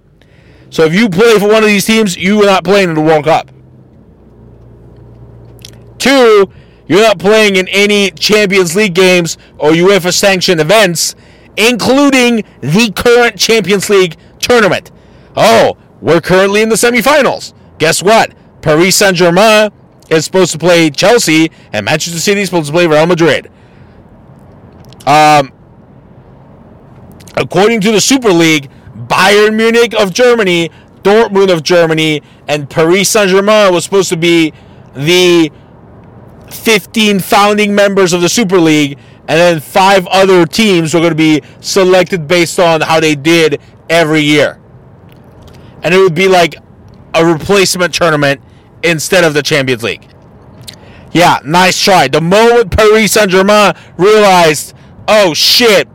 So 0.70 0.84
if 0.84 0.94
you 0.94 1.10
play 1.10 1.40
for 1.40 1.48
one 1.48 1.64
of 1.64 1.70
these 1.70 1.86
teams, 1.86 2.16
you 2.16 2.42
are 2.44 2.46
not 2.46 2.64
playing 2.64 2.90
in 2.90 2.96
the 2.96 3.02
World 3.02 3.26
Cup. 3.26 3.50
Two, 5.98 6.52
you're 6.88 7.02
not 7.02 7.20
playing 7.20 7.56
in 7.56 7.68
any 7.70 8.12
Champions 8.12 8.76
League 8.76 8.94
games 8.94 9.38
or 9.58 9.72
UEFA 9.72 10.14
sanctioned 10.14 10.62
events, 10.62 11.16
including 11.58 12.44
the 12.62 12.92
current 12.96 13.38
Champions 13.38 13.90
League 13.90 14.16
tournament. 14.40 14.92
Oh, 15.36 15.78
we're 16.02 16.22
currently 16.22 16.62
in 16.62 16.70
the 16.70 16.76
semifinals. 16.76 17.54
Guess 17.78 18.04
what? 18.04 18.34
Paris 18.62 18.96
Saint 18.96 19.16
Germain 19.16 19.72
is 20.10 20.26
supposed 20.26 20.52
to 20.52 20.58
play 20.58 20.90
Chelsea, 20.90 21.52
and 21.72 21.86
Manchester 21.86 22.20
City 22.20 22.42
is 22.42 22.50
supposed 22.50 22.68
to 22.68 22.74
play 22.74 22.88
Real 22.88 23.06
Madrid. 23.06 23.50
Um, 25.06 25.52
according 27.36 27.82
to 27.82 27.92
the 27.92 28.02
Super 28.02 28.32
League, 28.32 28.70
Bayern 28.96 29.56
Munich 29.56 29.94
of 29.94 30.14
Germany, 30.14 30.70
Dortmund 31.04 31.52
of 31.52 31.64
Germany, 31.64 32.22
and 32.48 32.70
Paris 32.70 33.10
Saint 33.10 33.30
Germain 33.30 33.74
was 33.74 33.86
supposed 33.86 34.10
to 34.10 34.18
be 34.18 34.54
the 34.94 35.52
15 36.52 37.20
founding 37.20 37.74
members 37.74 38.14
of 38.14 38.22
the 38.22 38.30
Super 38.30 38.58
League, 38.58 39.00
and 39.30 39.38
then 39.38 39.60
five 39.60 40.08
other 40.08 40.48
teams 40.48 40.92
were 40.92 41.02
going 41.02 41.12
to 41.12 41.16
be 41.16 41.44
selected 41.62 42.28
based 42.28 42.60
on 42.60 42.82
how 42.82 43.00
they 43.00 43.14
did 43.14 43.62
every 43.88 44.22
year. 44.22 44.60
And 45.84 45.94
it 45.94 46.00
would 46.00 46.16
be 46.16 46.28
like 46.28 46.56
a 47.14 47.24
replacement 47.24 47.94
tournament 47.94 48.42
instead 48.84 49.24
of 49.24 49.36
the 49.36 49.44
Champions 49.44 49.84
League. 49.84 50.08
Yeah, 51.12 51.40
nice 51.46 51.80
try. 51.82 52.08
The 52.08 52.22
moment 52.22 52.76
Paris 52.76 53.12
Saint 53.12 53.30
Germain 53.30 53.74
realized, 53.98 54.74
oh 55.08 55.36
shit, 55.36 55.88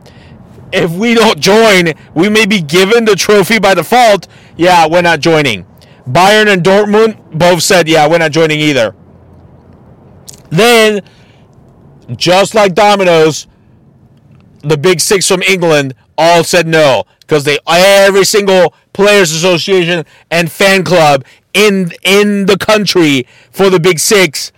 if 0.71 0.91
we 0.91 1.13
don't 1.13 1.39
join, 1.39 1.93
we 2.13 2.29
may 2.29 2.45
be 2.45 2.61
given 2.61 3.03
the 3.03 3.17
trophy 3.17 3.59
by 3.59 3.73
default. 3.73 4.29
Yeah, 4.55 4.87
we're 4.87 5.01
not 5.01 5.19
joining. 5.19 5.65
Bayern 6.07 6.47
and 6.47 6.63
Dortmund 6.63 7.37
both 7.37 7.63
said, 7.63 7.89
yeah, 7.89 8.07
we're 8.07 8.17
not 8.17 8.31
joining 8.31 8.61
either. 8.61 8.95
Then, 10.49 11.01
just 12.15 12.53
like 12.53 12.75
Domino's, 12.75 13.47
the 14.61 14.77
big 14.77 14.99
six 14.99 15.27
from 15.27 15.41
England 15.43 15.93
all 16.17 16.43
said 16.43 16.67
no 16.67 17.03
because 17.19 17.43
they 17.43 17.57
every 17.67 18.23
single 18.23 18.73
players 18.93 19.31
association 19.31 20.05
and 20.31 20.51
fan 20.51 20.83
club 20.83 21.25
in 21.53 21.91
in 22.03 22.45
the 22.45 22.57
country 22.57 23.27
for 23.51 23.69
the 23.69 23.79
big 23.79 23.99
six 23.99 24.51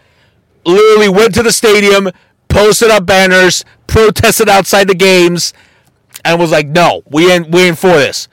literally 0.66 1.10
went 1.10 1.34
to 1.34 1.44
the 1.44 1.52
stadium 1.52 2.10
posted 2.48 2.90
up 2.90 3.06
banners 3.06 3.66
protested 3.88 4.50
outside 4.50 4.88
the 4.88 4.96
games 4.96 5.54
and 6.24 6.40
was 6.40 6.52
like 6.52 6.68
no 6.68 7.02
we 7.10 7.32
ain't 7.32 7.50
we 7.50 7.62
ain't 7.64 7.78
for 7.78 7.94
this. 7.94 8.28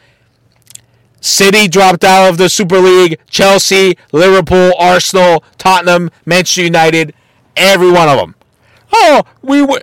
City 1.20 1.68
dropped 1.68 2.04
out 2.04 2.28
of 2.28 2.36
the 2.36 2.50
super 2.50 2.78
league 2.78 3.18
chelsea 3.30 3.96
liverpool 4.12 4.72
arsenal 4.78 5.42
tottenham 5.56 6.10
manchester 6.26 6.62
united 6.62 7.14
every 7.56 7.90
one 7.90 8.08
of 8.08 8.18
them 8.18 8.34
oh 8.96 9.22
we 9.42 9.62
were 9.62 9.82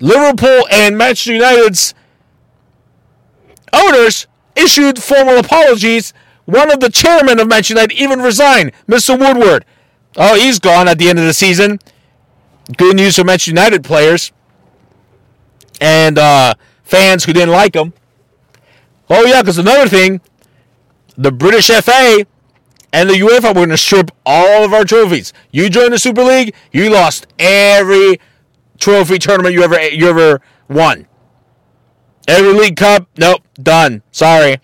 liverpool 0.00 0.66
and 0.70 0.98
manchester 0.98 1.34
united's 1.34 1.94
owners 3.72 4.26
issued 4.54 5.02
formal 5.02 5.38
apologies. 5.38 6.12
One 6.44 6.70
of 6.72 6.80
the 6.80 6.90
chairmen 6.90 7.38
of 7.38 7.48
Manchester 7.48 7.74
United 7.74 7.94
even 7.94 8.20
resigned, 8.20 8.72
Mr. 8.86 9.18
Woodward. 9.18 9.64
Oh, 10.16 10.34
he's 10.34 10.58
gone 10.58 10.88
at 10.88 10.98
the 10.98 11.08
end 11.08 11.18
of 11.18 11.24
the 11.24 11.32
season. 11.32 11.78
Good 12.76 12.96
news 12.96 13.16
for 13.16 13.24
Manchester 13.24 13.50
United 13.52 13.84
players 13.84 14.32
and 15.80 16.18
uh, 16.18 16.54
fans 16.84 17.24
who 17.24 17.32
didn't 17.32 17.50
like 17.50 17.74
him. 17.74 17.92
Oh, 19.08 19.24
yeah, 19.24 19.42
because 19.42 19.58
another 19.58 19.88
thing, 19.88 20.20
the 21.16 21.32
British 21.32 21.68
FA 21.68 22.26
and 22.92 23.08
the 23.08 23.14
UEFA 23.14 23.48
were 23.48 23.54
going 23.54 23.68
to 23.70 23.76
strip 23.76 24.10
all 24.24 24.64
of 24.64 24.72
our 24.72 24.84
trophies. 24.84 25.32
You 25.50 25.68
joined 25.68 25.92
the 25.92 25.98
Super 25.98 26.22
League, 26.22 26.54
you 26.72 26.90
lost 26.90 27.26
every 27.38 28.20
trophy 28.82 29.16
tournament 29.16 29.54
you 29.54 29.62
ever 29.62 29.80
you 29.88 30.08
ever 30.08 30.40
won. 30.68 31.06
Every 32.26 32.52
League 32.52 32.76
Cup, 32.76 33.08
nope, 33.16 33.42
done. 33.54 34.02
Sorry. 34.10 34.60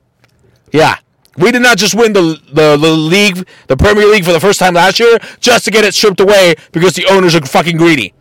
Yeah. 0.72 0.96
We 1.36 1.52
did 1.52 1.62
not 1.62 1.78
just 1.78 1.94
win 1.94 2.12
the, 2.12 2.40
the, 2.52 2.76
the 2.76 2.90
league, 2.90 3.46
the 3.68 3.76
Premier 3.76 4.06
League 4.06 4.24
for 4.24 4.32
the 4.32 4.40
first 4.40 4.58
time 4.58 4.74
last 4.74 4.98
year, 4.98 5.18
just 5.38 5.64
to 5.66 5.70
get 5.70 5.84
it 5.84 5.94
stripped 5.94 6.18
away 6.18 6.56
because 6.72 6.94
the 6.94 7.06
owners 7.06 7.36
are 7.36 7.46
fucking 7.46 7.76
greedy. 7.76 8.12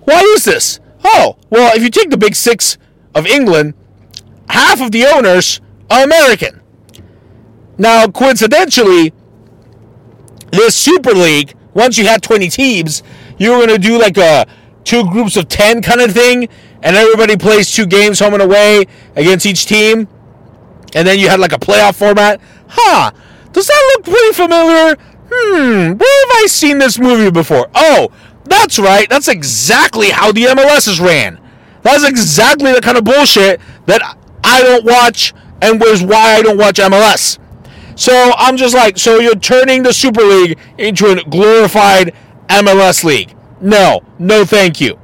Why 0.00 0.20
is 0.20 0.44
this? 0.44 0.78
Oh, 1.02 1.38
well, 1.48 1.74
if 1.74 1.82
you 1.82 1.88
take 1.88 2.10
the 2.10 2.18
big 2.18 2.34
six 2.34 2.76
of 3.14 3.26
England, 3.26 3.72
half 4.50 4.82
of 4.82 4.90
the 4.92 5.06
owners 5.06 5.62
are 5.90 6.04
American. 6.04 6.60
Now, 7.78 8.06
coincidentally, 8.08 9.14
this 10.52 10.76
Super 10.76 11.14
League, 11.14 11.54
once 11.72 11.96
you 11.96 12.06
had 12.06 12.22
20 12.22 12.50
teams, 12.50 13.02
you 13.38 13.52
were 13.52 13.56
going 13.56 13.68
to 13.70 13.78
do 13.78 13.98
like 13.98 14.18
a 14.18 14.46
two 14.84 15.08
groups 15.10 15.36
of 15.36 15.48
10 15.48 15.82
kind 15.82 16.00
of 16.00 16.12
thing 16.12 16.48
and 16.82 16.96
everybody 16.96 17.36
plays 17.36 17.72
two 17.72 17.86
games 17.86 18.18
home 18.18 18.34
and 18.34 18.42
away 18.42 18.86
against 19.16 19.46
each 19.46 19.66
team, 19.66 20.08
and 20.94 21.06
then 21.06 21.18
you 21.18 21.28
had 21.28 21.40
like 21.40 21.52
a 21.52 21.58
playoff 21.58 21.96
format. 21.96 22.40
Huh? 22.68 23.10
Does 23.52 23.66
that 23.66 23.92
look 23.96 24.04
pretty 24.04 24.32
familiar? 24.32 24.96
Hmm, 25.32 25.96
where 25.96 26.26
have 26.26 26.42
I 26.42 26.46
seen 26.48 26.78
this 26.78 26.98
movie 26.98 27.30
before? 27.30 27.68
Oh, 27.74 28.10
that's 28.44 28.78
right. 28.78 29.08
That's 29.08 29.28
exactly 29.28 30.10
how 30.10 30.32
the 30.32 30.44
MLS 30.44 30.88
is 30.88 31.00
ran. 31.00 31.40
That's 31.82 32.04
exactly 32.04 32.72
the 32.72 32.80
kind 32.80 32.98
of 32.98 33.04
bullshit 33.04 33.60
that 33.86 34.02
I 34.42 34.62
don't 34.62 34.84
watch 34.84 35.32
and 35.62 35.80
was 35.80 36.02
why 36.02 36.34
I 36.34 36.42
don't 36.42 36.58
watch 36.58 36.76
MLS. 36.78 37.38
So 37.96 38.32
I'm 38.36 38.56
just 38.56 38.74
like, 38.74 38.98
so 38.98 39.18
you're 39.20 39.34
turning 39.34 39.82
the 39.82 39.92
Super 39.92 40.22
League 40.22 40.58
into 40.78 41.06
a 41.06 41.22
glorified 41.24 42.14
MLS 42.48 43.04
league. 43.04 43.34
No, 43.60 44.00
no 44.18 44.44
thank 44.44 44.80
you. 44.80 44.98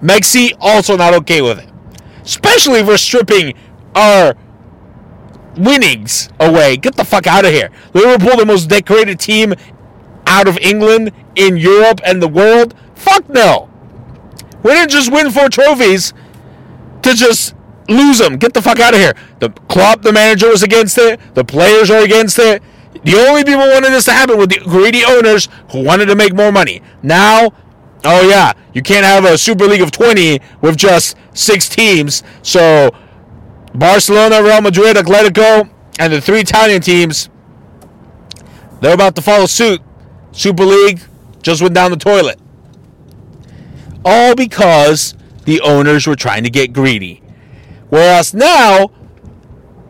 Mexi 0.00 0.52
also 0.60 0.96
not 0.96 1.14
okay 1.14 1.42
with 1.42 1.58
it. 1.58 1.68
Especially 2.22 2.80
if 2.80 2.86
we're 2.86 2.96
stripping 2.96 3.54
our 3.94 4.34
winnings 5.56 6.28
away. 6.40 6.76
Get 6.76 6.96
the 6.96 7.04
fuck 7.04 7.26
out 7.26 7.44
of 7.44 7.52
here. 7.52 7.70
Liverpool, 7.92 8.36
the 8.36 8.46
most 8.46 8.68
decorated 8.68 9.20
team 9.20 9.54
out 10.26 10.48
of 10.48 10.56
England, 10.58 11.12
in 11.34 11.56
Europe, 11.56 12.00
and 12.04 12.22
the 12.22 12.28
world? 12.28 12.74
Fuck 12.94 13.28
no. 13.28 13.68
We 14.62 14.72
didn't 14.72 14.90
just 14.90 15.12
win 15.12 15.30
four 15.30 15.48
trophies 15.48 16.12
to 17.02 17.14
just 17.14 17.54
lose 17.88 18.18
them. 18.18 18.36
Get 18.36 18.54
the 18.54 18.62
fuck 18.62 18.78
out 18.78 18.94
of 18.94 19.00
here. 19.00 19.14
The 19.40 19.50
club, 19.68 20.02
the 20.02 20.12
manager 20.12 20.48
was 20.48 20.62
against 20.62 20.98
it. 20.98 21.20
The 21.34 21.44
players 21.44 21.90
are 21.90 22.02
against 22.02 22.38
it. 22.38 22.62
The 23.04 23.16
only 23.16 23.42
people 23.42 23.66
wanted 23.66 23.90
this 23.90 24.04
to 24.04 24.12
happen 24.12 24.38
were 24.38 24.46
the 24.46 24.60
greedy 24.60 25.04
owners 25.04 25.48
who 25.72 25.82
wanted 25.84 26.06
to 26.06 26.14
make 26.14 26.34
more 26.34 26.52
money. 26.52 26.82
Now 27.02 27.52
Oh 28.04 28.28
yeah, 28.28 28.52
you 28.72 28.82
can't 28.82 29.04
have 29.04 29.24
a 29.24 29.38
Super 29.38 29.66
League 29.66 29.80
of 29.80 29.90
20 29.90 30.40
with 30.60 30.76
just 30.76 31.16
six 31.34 31.68
teams. 31.68 32.22
So 32.42 32.90
Barcelona, 33.74 34.42
Real 34.42 34.60
Madrid, 34.60 34.96
Atletico, 34.96 35.70
and 35.98 36.12
the 36.12 36.20
three 36.20 36.40
Italian 36.40 36.82
teams, 36.82 37.30
they're 38.80 38.94
about 38.94 39.14
to 39.16 39.22
follow 39.22 39.46
suit. 39.46 39.80
Super 40.32 40.64
League 40.64 41.00
just 41.42 41.62
went 41.62 41.74
down 41.74 41.90
the 41.90 41.96
toilet. 41.96 42.40
All 44.04 44.34
because 44.34 45.14
the 45.44 45.60
owners 45.60 46.06
were 46.06 46.16
trying 46.16 46.42
to 46.44 46.50
get 46.50 46.72
greedy. 46.72 47.22
Whereas 47.88 48.34
now, 48.34 48.90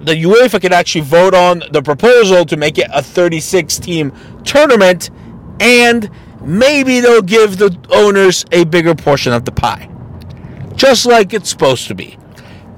the 0.01 0.15
UEFA 0.15 0.61
can 0.61 0.73
actually 0.73 1.03
vote 1.03 1.35
on 1.35 1.63
the 1.71 1.81
proposal 1.83 2.45
to 2.47 2.57
make 2.57 2.77
it 2.77 2.89
a 2.93 3.03
36 3.03 3.79
team 3.79 4.13
tournament 4.45 5.11
and 5.61 6.11
maybe 6.45 7.01
they'll 7.01 7.23
give 7.23 7.59
the 7.59 7.77
owners 7.91 8.45
a 8.53 8.65
bigger 8.65 8.95
portion 8.95 9.33
of 9.33 9.45
the 9.45 9.53
pie. 9.53 9.89
Just 10.75 11.07
like 11.07 11.33
it's 11.33 11.51
supposed 11.51 11.89
to 11.89 11.95
be. 11.95 12.19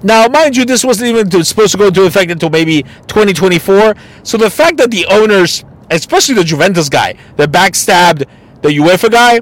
Now, 0.03 0.29
mind 0.29 0.57
you, 0.57 0.67
this 0.67 0.85
wasn't 0.85 1.09
even 1.17 1.45
supposed 1.45 1.73
to 1.73 1.79
go 1.79 1.87
into 1.87 2.05
effect 2.05 2.31
until 2.31 2.51
maybe 2.51 2.83
2024. 2.83 3.95
So 4.23 4.37
the 4.37 4.51
fact 4.51 4.77
that 4.77 4.91
the 4.91 5.07
owners, 5.07 5.65
especially 5.91 6.35
the 6.35 6.45
Juventus 6.45 6.91
guy, 6.91 7.15
that 7.37 7.51
backstabbed 7.51 8.27
the 8.61 8.69
UEFA 8.69 9.11
guy, 9.11 9.39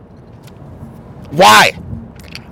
why? 1.32 1.72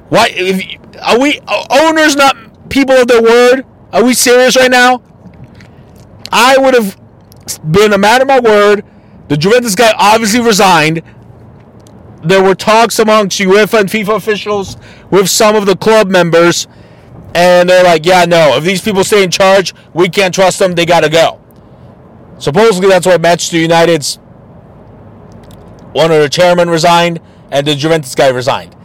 Why? 0.08 0.28
If, 0.32 0.80
are 1.02 1.20
we 1.20 1.38
are 1.46 1.66
owners 1.70 2.16
not 2.16 2.68
people 2.68 2.96
of 2.96 3.06
their 3.06 3.22
word? 3.22 3.64
Are 3.92 4.02
we 4.02 4.14
serious 4.14 4.56
right 4.56 4.70
now? 4.70 5.02
I 6.32 6.58
would 6.58 6.74
have 6.74 6.98
been 7.70 7.92
a 7.92 7.98
man 7.98 8.22
of 8.22 8.28
my 8.28 8.40
word. 8.40 8.84
The 9.28 9.36
Juventus 9.36 9.74
guy 9.74 9.92
obviously 9.96 10.40
resigned 10.40 11.02
there 12.22 12.42
were 12.42 12.54
talks 12.54 12.98
amongst 12.98 13.40
UEFA 13.40 13.80
and 13.80 13.88
FIFA 13.88 14.16
officials 14.16 14.76
with 15.10 15.28
some 15.28 15.56
of 15.56 15.66
the 15.66 15.76
club 15.76 16.08
members, 16.10 16.66
and 17.34 17.68
they're 17.68 17.84
like, 17.84 18.04
yeah, 18.04 18.24
no, 18.24 18.56
if 18.56 18.64
these 18.64 18.82
people 18.82 19.04
stay 19.04 19.22
in 19.22 19.30
charge, 19.30 19.74
we 19.94 20.08
can't 20.08 20.34
trust 20.34 20.58
them, 20.58 20.74
they 20.74 20.84
gotta 20.84 21.08
go. 21.08 21.40
Supposedly, 22.38 22.88
that's 22.88 23.06
why 23.06 23.18
Manchester 23.18 23.58
United's 23.58 24.16
one 25.92 26.10
of 26.10 26.20
the 26.20 26.28
chairman 26.28 26.70
resigned 26.70 27.20
and 27.50 27.66
the 27.66 27.74
Juventus 27.74 28.14
guy 28.14 28.28
resigned. 28.28 28.76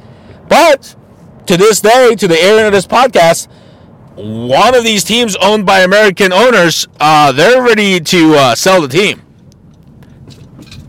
But 0.50 0.96
to 1.46 1.58
this 1.58 1.82
day, 1.82 2.16
to 2.16 2.28
the 2.28 2.42
airing 2.42 2.66
of 2.66 2.72
this 2.72 2.88
podcast, 2.88 3.48
one 4.16 4.74
of 4.74 4.84
these 4.84 5.04
teams 5.04 5.36
owned 5.36 5.66
by 5.66 5.82
American 5.82 6.34
owners, 6.34 6.88
uh, 7.00 7.32
they're 7.32 7.62
ready 7.62 8.00
to 8.00 8.36
uh, 8.36 8.56
sell 8.56 8.82
the 8.82 8.88
team. 8.88 9.22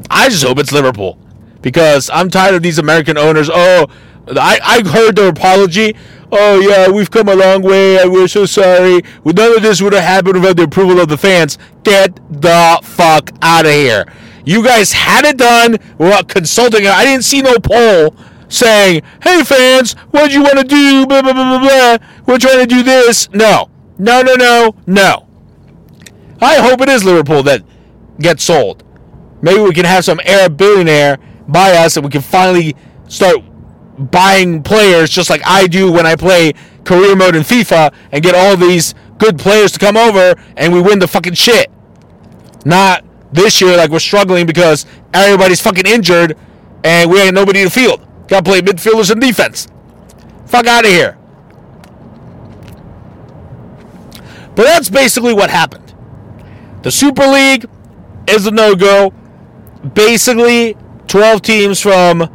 I 0.08 0.28
just 0.28 0.44
hope 0.44 0.58
it's 0.58 0.72
Liverpool 0.72 1.18
because 1.66 2.08
I'm 2.10 2.30
tired 2.30 2.54
of 2.54 2.62
these 2.62 2.78
American 2.78 3.18
owners. 3.18 3.50
Oh, 3.52 3.88
I, 4.28 4.60
I 4.62 4.88
heard 4.88 5.16
their 5.16 5.30
apology. 5.30 5.96
Oh, 6.30 6.60
yeah, 6.60 6.88
we've 6.88 7.10
come 7.10 7.28
a 7.28 7.34
long 7.34 7.60
way. 7.60 7.98
We're 8.06 8.28
so 8.28 8.46
sorry. 8.46 9.02
None 9.24 9.56
of 9.56 9.62
this 9.62 9.82
would 9.82 9.92
have 9.92 10.04
happened 10.04 10.34
without 10.34 10.58
the 10.58 10.62
approval 10.62 11.00
of 11.00 11.08
the 11.08 11.18
fans. 11.18 11.58
Get 11.82 12.20
the 12.30 12.78
fuck 12.84 13.32
out 13.42 13.66
of 13.66 13.72
here. 13.72 14.04
You 14.44 14.62
guys 14.62 14.92
had 14.92 15.24
it 15.24 15.38
done 15.38 15.78
without 15.98 16.28
consulting. 16.28 16.86
I 16.86 17.04
didn't 17.04 17.24
see 17.24 17.42
no 17.42 17.56
poll 17.58 18.14
saying, 18.48 19.02
hey, 19.24 19.42
fans, 19.42 19.94
what 20.12 20.28
do 20.28 20.34
you 20.34 20.44
want 20.44 20.58
to 20.60 20.64
do? 20.64 21.04
Blah, 21.04 21.22
blah, 21.22 21.32
blah, 21.32 21.58
blah, 21.58 21.98
blah. 21.98 22.06
We're 22.26 22.38
trying 22.38 22.60
to 22.60 22.66
do 22.66 22.84
this. 22.84 23.28
No. 23.32 23.70
No, 23.98 24.22
no, 24.22 24.36
no, 24.36 24.76
no. 24.86 25.26
I 26.40 26.58
hope 26.58 26.80
it 26.82 26.88
is 26.88 27.02
Liverpool 27.02 27.42
that 27.42 27.64
gets 28.20 28.44
sold. 28.44 28.84
Maybe 29.42 29.60
we 29.60 29.74
can 29.74 29.84
have 29.84 30.04
some 30.04 30.20
Arab 30.24 30.56
billionaire 30.56 31.18
buy 31.48 31.72
us 31.72 31.96
and 31.96 32.04
we 32.04 32.10
can 32.10 32.22
finally 32.22 32.76
start 33.08 33.36
buying 33.98 34.62
players 34.62 35.10
just 35.10 35.30
like 35.30 35.42
I 35.46 35.66
do 35.66 35.90
when 35.90 36.06
I 36.06 36.16
play 36.16 36.52
career 36.84 37.16
mode 37.16 37.34
in 37.34 37.42
FIFA 37.42 37.94
and 38.12 38.22
get 38.22 38.34
all 38.34 38.56
these 38.56 38.94
good 39.18 39.38
players 39.38 39.72
to 39.72 39.78
come 39.78 39.96
over 39.96 40.34
and 40.56 40.72
we 40.72 40.80
win 40.80 40.98
the 40.98 41.08
fucking 41.08 41.34
shit. 41.34 41.70
Not 42.64 43.04
this 43.32 43.60
year 43.60 43.76
like 43.76 43.90
we're 43.90 43.98
struggling 43.98 44.46
because 44.46 44.86
everybody's 45.12 45.60
fucking 45.60 45.86
injured 45.86 46.36
and 46.84 47.10
we 47.10 47.20
ain't 47.20 47.34
nobody 47.34 47.64
to 47.64 47.70
field. 47.70 48.06
Gotta 48.28 48.42
play 48.42 48.60
midfielders 48.60 49.10
and 49.10 49.20
defense. 49.20 49.68
Fuck 50.46 50.66
out 50.66 50.84
of 50.84 50.90
here. 50.90 51.16
But 54.54 54.64
that's 54.64 54.88
basically 54.88 55.34
what 55.34 55.50
happened. 55.50 55.94
The 56.82 56.90
Super 56.90 57.26
League 57.26 57.66
is 58.28 58.46
a 58.46 58.50
no 58.50 58.74
go. 58.74 59.12
Basically, 59.94 60.76
12 61.06 61.42
teams 61.42 61.80
from 61.80 62.28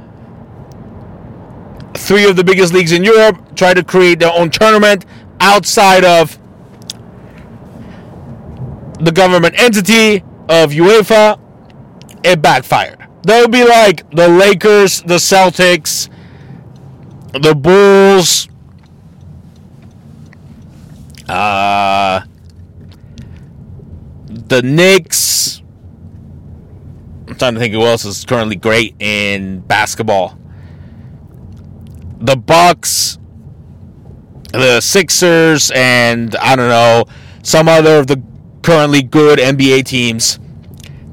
three 1.93 2.27
of 2.29 2.35
the 2.35 2.43
biggest 2.43 2.73
leagues 2.73 2.91
in 2.91 3.03
Europe 3.03 3.55
try 3.55 3.73
to 3.73 3.83
create 3.83 4.19
their 4.19 4.33
own 4.33 4.49
tournament 4.49 5.05
outside 5.39 6.03
of 6.03 6.37
the 8.99 9.11
government 9.11 9.55
entity 9.57 10.23
of 10.47 10.71
UEFA. 10.71 11.39
It 12.23 12.41
backfired. 12.41 12.99
Would 13.25 13.51
be 13.51 13.63
like 13.63 14.09
the 14.11 14.27
Lakers, 14.27 15.01
the 15.03 15.15
Celtics, 15.15 16.09
the 17.33 17.55
Bulls, 17.55 18.47
uh, 21.29 22.21
the 24.27 24.61
Knicks. 24.61 25.60
I'm 27.31 27.37
trying 27.37 27.53
to 27.53 27.61
think 27.61 27.73
who 27.73 27.83
else 27.83 28.03
is 28.03 28.25
currently 28.25 28.57
great 28.57 28.93
in 28.99 29.61
basketball. 29.61 30.37
The 32.19 32.35
Bucks, 32.35 33.17
the 34.51 34.81
Sixers, 34.81 35.71
and 35.73 36.35
I 36.35 36.57
don't 36.57 36.67
know 36.67 37.05
some 37.41 37.69
other 37.69 37.99
of 37.99 38.07
the 38.07 38.21
currently 38.63 39.01
good 39.01 39.39
NBA 39.39 39.85
teams 39.85 40.39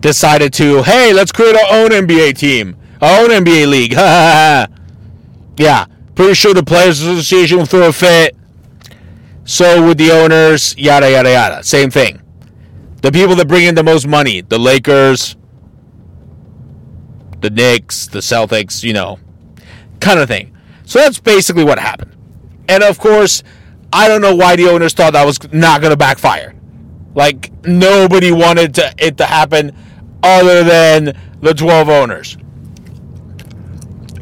decided 0.01 0.53
to, 0.55 0.83
hey, 0.83 1.13
let's 1.13 1.31
create 1.31 1.55
our 1.55 1.85
own 1.85 1.91
NBA 1.91 2.37
team, 2.37 2.77
our 3.01 3.23
own 3.23 3.31
NBA 3.31 3.69
league. 3.69 3.93
yeah, 5.57 5.87
pretty 6.17 6.35
sure 6.35 6.53
the 6.53 6.65
Players 6.65 7.01
Association 7.01 7.59
will 7.59 7.67
throw 7.67 7.91
a 7.91 7.93
fit. 7.93 8.37
So 9.45 9.87
would 9.87 9.99
the 9.99 10.11
owners, 10.11 10.77
yada, 10.77 11.13
yada, 11.13 11.31
yada. 11.31 11.63
Same 11.63 11.91
thing. 11.91 12.21
The 13.03 13.13
people 13.13 13.37
that 13.37 13.47
bring 13.47 13.67
in 13.67 13.77
the 13.77 13.85
most 13.85 14.09
money, 14.09 14.41
the 14.41 14.59
Lakers, 14.59 15.37
the 17.41 17.51
Knicks, 17.51 18.07
the 18.07 18.19
Celtics, 18.19 18.83
you 18.83 18.93
know, 18.93 19.19
kind 20.01 20.19
of 20.19 20.29
thing. 20.29 20.57
So 20.85 20.99
that's 20.99 21.21
basically 21.21 21.65
what 21.65 21.79
happened. 21.79 22.17
And 22.69 22.83
of 22.83 22.99
course, 22.99 23.43
I 23.93 24.09
don't 24.09 24.21
know 24.21 24.35
why 24.35 24.57
the 24.57 24.69
owners 24.69 24.93
thought 24.93 25.13
that 25.15 25.25
was 25.25 25.39
not 25.53 25.81
going 25.81 25.91
to 25.91 25.97
backfire. 25.97 26.55
Like, 27.15 27.51
nobody 27.65 28.31
wanted 28.31 28.75
to, 28.77 28.95
it 28.99 29.17
to 29.19 29.25
happen 29.25 29.77
other 30.23 30.63
than 30.63 31.17
the 31.41 31.55
12 31.55 31.89
owners. 31.89 32.37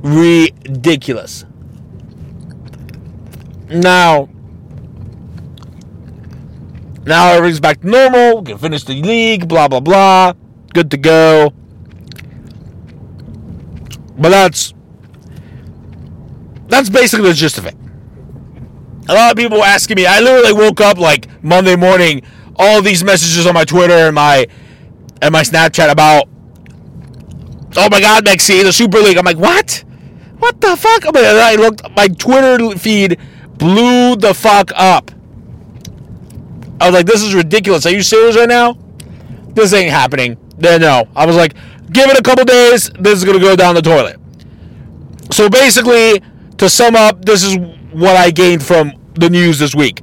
Ridiculous. 0.01 1.45
Now, 3.69 4.29
now 7.05 7.33
everything's 7.33 7.61
back 7.61 7.81
to 7.81 7.87
normal. 7.87 8.39
We 8.39 8.53
can 8.53 8.59
finish 8.59 8.85
the 8.85 9.01
league, 9.03 9.49
blah, 9.49 9.67
blah, 9.67 9.81
blah. 9.81 10.35
Good 10.73 10.91
to 10.93 10.97
go. 10.97 11.53
But 14.19 14.31
that's 14.31 14.75
that's 16.69 16.89
basically 16.89 17.29
the 17.29 17.35
gist 17.35 17.59
of 17.59 17.67
it. 17.67 17.77
A 19.09 19.15
lot 19.15 19.31
of 19.31 19.37
people 19.37 19.59
were 19.59 19.65
asking 19.65 19.97
me. 19.97 20.07
I 20.07 20.21
literally 20.21 20.53
woke 20.53 20.81
up 20.81 20.99
like 20.99 21.29
Monday 21.43 21.77
morning, 21.77 22.23
all 22.57 22.83
these 22.83 23.05
messages 23.05 23.47
on 23.47 23.55
my 23.55 23.65
Twitter 23.65 23.93
and 23.93 24.15
my 24.15 24.47
and 25.23 25.33
my 25.33 25.43
Snapchat 25.43 25.91
about, 25.91 26.29
oh 27.77 27.89
my 27.91 28.01
God, 28.01 28.25
Mexi, 28.25 28.63
the 28.63 28.73
Super 28.73 28.99
League. 28.99 29.17
I'm 29.17 29.25
like, 29.25 29.39
what? 29.39 29.85
What 30.39 30.61
the 30.61 30.77
fuck? 30.77 31.05
Oh 31.07 31.11
I, 31.11 31.13
mean, 31.13 31.25
I 31.25 31.55
looked, 31.55 31.83
my 31.97 32.09
Twitter 32.09 32.77
feed 32.79 33.19
blew 33.59 34.17
the 34.17 34.35
fuck 34.35 34.71
up. 34.75 35.11
I 36.81 36.87
was 36.87 36.95
like, 36.95 37.07
this 37.07 37.23
is 37.23 37.35
ridiculous. 37.35 37.87
Are 37.87 37.91
you 37.91 38.03
serious 38.03 38.37
right 38.37 38.49
now? 38.49 38.77
This 39.55 39.73
ain't 39.73 39.91
happening. 39.91 40.37
No. 40.59 41.09
I 41.17 41.25
was 41.25 41.37
like, 41.37 41.55
give 41.93 42.09
it 42.11 42.19
a 42.19 42.23
couple 42.23 42.45
days. 42.45 42.91
This 42.99 43.19
is 43.19 43.25
going 43.25 43.39
to 43.39 43.45
go 43.45 43.57
down 43.57 43.75
the 43.75 43.83
toilet. 43.83 44.19
So 45.31 45.49
basically, 45.49 46.23
to 46.59 46.69
sum 46.69 46.97
up, 46.97 47.25
this 47.25 47.43
is 47.43 47.57
what 47.93 48.17
I 48.17 48.31
gained 48.31 48.63
from 48.63 48.93
the 49.15 49.31
news 49.31 49.59
this 49.59 49.75
week. 49.75 50.01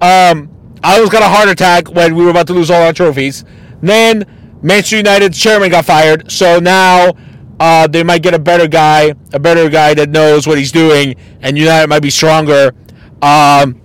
Um, 0.00 0.50
I 0.82 0.94
almost 0.94 1.12
got 1.12 1.22
a 1.22 1.28
heart 1.28 1.48
attack 1.48 1.90
when 1.90 2.14
we 2.14 2.24
were 2.24 2.30
about 2.30 2.46
to 2.48 2.52
lose 2.52 2.70
all 2.70 2.82
our 2.82 2.92
trophies. 2.92 3.44
Then 3.80 4.24
Manchester 4.62 4.96
United's 4.96 5.38
chairman 5.38 5.70
got 5.70 5.84
fired, 5.84 6.30
so 6.30 6.58
now 6.58 7.12
uh, 7.60 7.86
they 7.86 8.02
might 8.02 8.22
get 8.22 8.34
a 8.34 8.38
better 8.38 8.66
guy, 8.66 9.14
a 9.32 9.38
better 9.38 9.68
guy 9.68 9.94
that 9.94 10.08
knows 10.10 10.46
what 10.46 10.58
he's 10.58 10.72
doing, 10.72 11.14
and 11.40 11.56
United 11.56 11.88
might 11.88 12.02
be 12.02 12.10
stronger. 12.10 12.72
Um, 13.20 13.80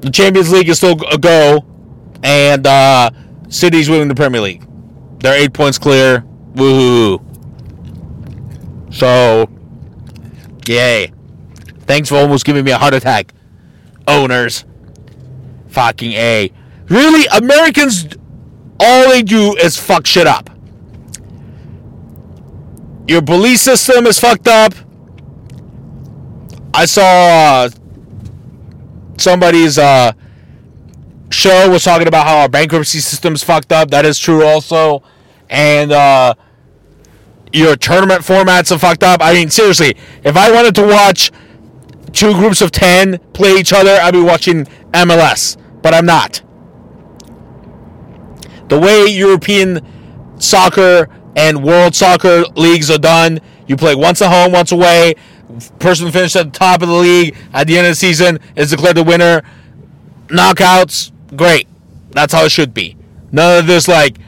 the 0.00 0.10
Champions 0.10 0.52
League 0.52 0.68
is 0.68 0.78
still 0.78 0.96
a 1.10 1.18
go, 1.18 1.64
and 2.22 2.66
uh, 2.66 3.10
City's 3.48 3.88
winning 3.88 4.08
the 4.08 4.14
Premier 4.14 4.40
League. 4.40 4.66
They're 5.24 5.42
eight 5.42 5.54
points 5.54 5.78
clear. 5.78 6.22
Woohoo! 6.52 7.18
So, 8.92 9.48
yay! 10.68 11.12
Thanks 11.86 12.10
for 12.10 12.16
almost 12.16 12.44
giving 12.44 12.62
me 12.62 12.72
a 12.72 12.76
heart 12.76 12.92
attack, 12.92 13.32
owners. 14.06 14.66
Fucking 15.68 16.12
a. 16.12 16.52
Really, 16.90 17.26
Americans 17.28 18.06
all 18.78 19.08
they 19.08 19.22
do 19.22 19.56
is 19.56 19.78
fuck 19.78 20.06
shit 20.06 20.26
up. 20.26 20.50
Your 23.08 23.22
police 23.22 23.62
system 23.62 24.06
is 24.06 24.20
fucked 24.20 24.46
up. 24.46 24.74
I 26.74 26.84
saw 26.84 27.00
uh, 27.02 27.70
somebody's 29.16 29.78
uh, 29.78 30.12
show 31.30 31.70
was 31.70 31.82
talking 31.82 32.08
about 32.08 32.26
how 32.26 32.40
our 32.40 32.48
bankruptcy 32.50 33.00
system 33.00 33.32
is 33.32 33.42
fucked 33.42 33.72
up. 33.72 33.90
That 33.90 34.04
is 34.04 34.18
true 34.18 34.44
also. 34.44 35.02
And 35.50 35.92
uh, 35.92 36.34
your 37.52 37.76
tournament 37.76 38.22
formats 38.22 38.74
are 38.74 38.78
fucked 38.78 39.02
up. 39.02 39.20
I 39.22 39.34
mean, 39.34 39.50
seriously, 39.50 39.96
if 40.22 40.36
I 40.36 40.50
wanted 40.50 40.74
to 40.76 40.86
watch 40.86 41.30
two 42.12 42.32
groups 42.34 42.60
of 42.60 42.70
10 42.70 43.18
play 43.32 43.54
each 43.56 43.72
other, 43.72 43.98
I'd 44.00 44.12
be 44.12 44.22
watching 44.22 44.64
MLS. 44.92 45.56
But 45.82 45.94
I'm 45.94 46.06
not 46.06 46.42
the 48.68 48.78
way 48.78 49.06
European 49.06 49.80
soccer 50.38 51.08
and 51.36 51.64
world 51.64 51.94
soccer 51.94 52.44
leagues 52.54 52.90
are 52.90 52.98
done, 52.98 53.40
you 53.66 53.76
play 53.76 53.94
once 53.94 54.22
at 54.22 54.30
home, 54.30 54.52
once 54.52 54.72
away. 54.72 55.14
Person 55.78 56.10
finished 56.10 56.36
at 56.36 56.52
the 56.52 56.58
top 56.58 56.82
of 56.82 56.88
the 56.88 56.94
league 56.94 57.36
at 57.52 57.66
the 57.66 57.78
end 57.78 57.86
of 57.86 57.92
the 57.92 57.96
season 57.96 58.38
is 58.56 58.70
declared 58.70 58.96
the 58.96 59.04
winner. 59.04 59.42
Knockouts, 60.26 61.12
great. 61.36 61.68
That's 62.10 62.32
how 62.32 62.44
it 62.44 62.50
should 62.50 62.74
be. 62.74 62.96
None 63.30 63.60
of 63.60 63.66
this 63.66 63.86
like 63.86 64.18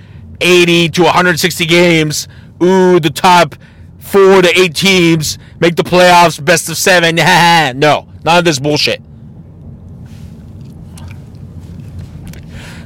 80 0.41 0.91
to 0.91 1.03
160 1.03 1.67
games. 1.67 2.29
Ooh, 2.63 2.99
the 3.01 3.11
top 3.11 3.55
four 3.99 4.41
to 4.41 4.59
eight 4.59 4.75
teams 4.75 5.39
make 5.61 5.77
the 5.77 5.83
playoffs, 5.83 6.43
best 6.43 6.69
of 6.69 6.77
seven. 6.77 7.17
no, 7.79 8.09
none 8.25 8.39
of 8.39 8.45
this 8.45 8.59
bullshit. 8.59 9.03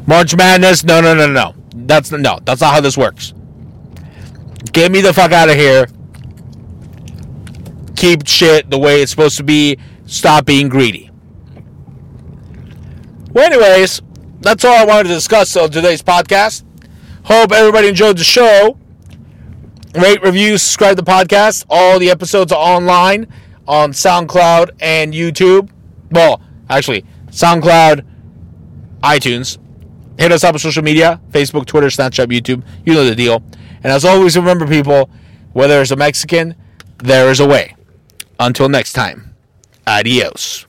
March 0.07 0.35
Madness? 0.35 0.83
No, 0.83 1.01
no, 1.01 1.15
no, 1.15 1.29
no. 1.29 1.55
That's 1.73 2.11
no. 2.11 2.41
That's 2.45 2.61
not 2.61 2.75
how 2.75 2.81
this 2.81 2.97
works. 2.97 3.33
Get 4.73 4.91
me 4.91 5.01
the 5.01 5.13
fuck 5.13 5.33
out 5.33 5.49
of 5.49 5.57
here. 5.57 5.87
Keep 7.97 8.27
shit 8.27 8.71
the 8.71 8.79
way 8.79 9.03
it's 9.03 9.11
supposed 9.11 9.37
to 9.37 9.45
be. 9.45 9.79
Stop 10.07 10.47
being 10.47 10.69
greedy. 10.69 11.11
Well, 13.33 13.45
anyways, 13.45 14.03
that's 14.41 14.65
all 14.65 14.75
I 14.75 14.85
wanted 14.85 15.09
to 15.09 15.15
discuss 15.15 15.57
on 15.57 15.71
today's 15.71 16.03
podcast. 16.03 16.65
Hope 17.31 17.53
everybody 17.53 17.89
enjoyed 17.89 18.19
the 18.19 18.25
show. 18.25 18.77
Rate, 19.95 20.23
review, 20.23 20.59
subscribe 20.59 20.97
to 20.97 21.03
the 21.03 21.11
podcast. 21.11 21.65
All 21.71 21.99
the 21.99 22.11
episodes 22.11 22.53
are 22.53 22.59
online 22.59 23.29
on 23.69 23.93
SoundCloud 23.93 24.71
and 24.81 25.15
YouTube. 25.15 25.71
Well, 26.11 26.43
actually, 26.69 27.05
SoundCloud, 27.31 28.05
iTunes, 29.03 29.59
Hit 30.21 30.33
us 30.33 30.45
up 30.45 30.55
on 30.55 30.59
social 30.59 30.83
media 30.83 31.19
Facebook, 31.31 31.65
Twitter, 31.65 31.87
Snapchat, 31.87 32.27
YouTube. 32.27 32.63
You 32.85 32.93
know 32.93 33.07
the 33.07 33.15
deal. 33.15 33.43
And 33.83 33.87
as 33.87 34.05
always, 34.05 34.37
remember, 34.37 34.67
people, 34.67 35.09
whether 35.55 35.81
it's 35.81 35.93
a 35.93 35.97
Mexican, 35.97 36.55
there 36.99 37.31
is 37.31 37.41
a 37.41 37.49
way. 37.49 37.75
Until 38.39 38.69
next 38.69 38.93
time, 38.93 39.35
adios. 39.87 40.67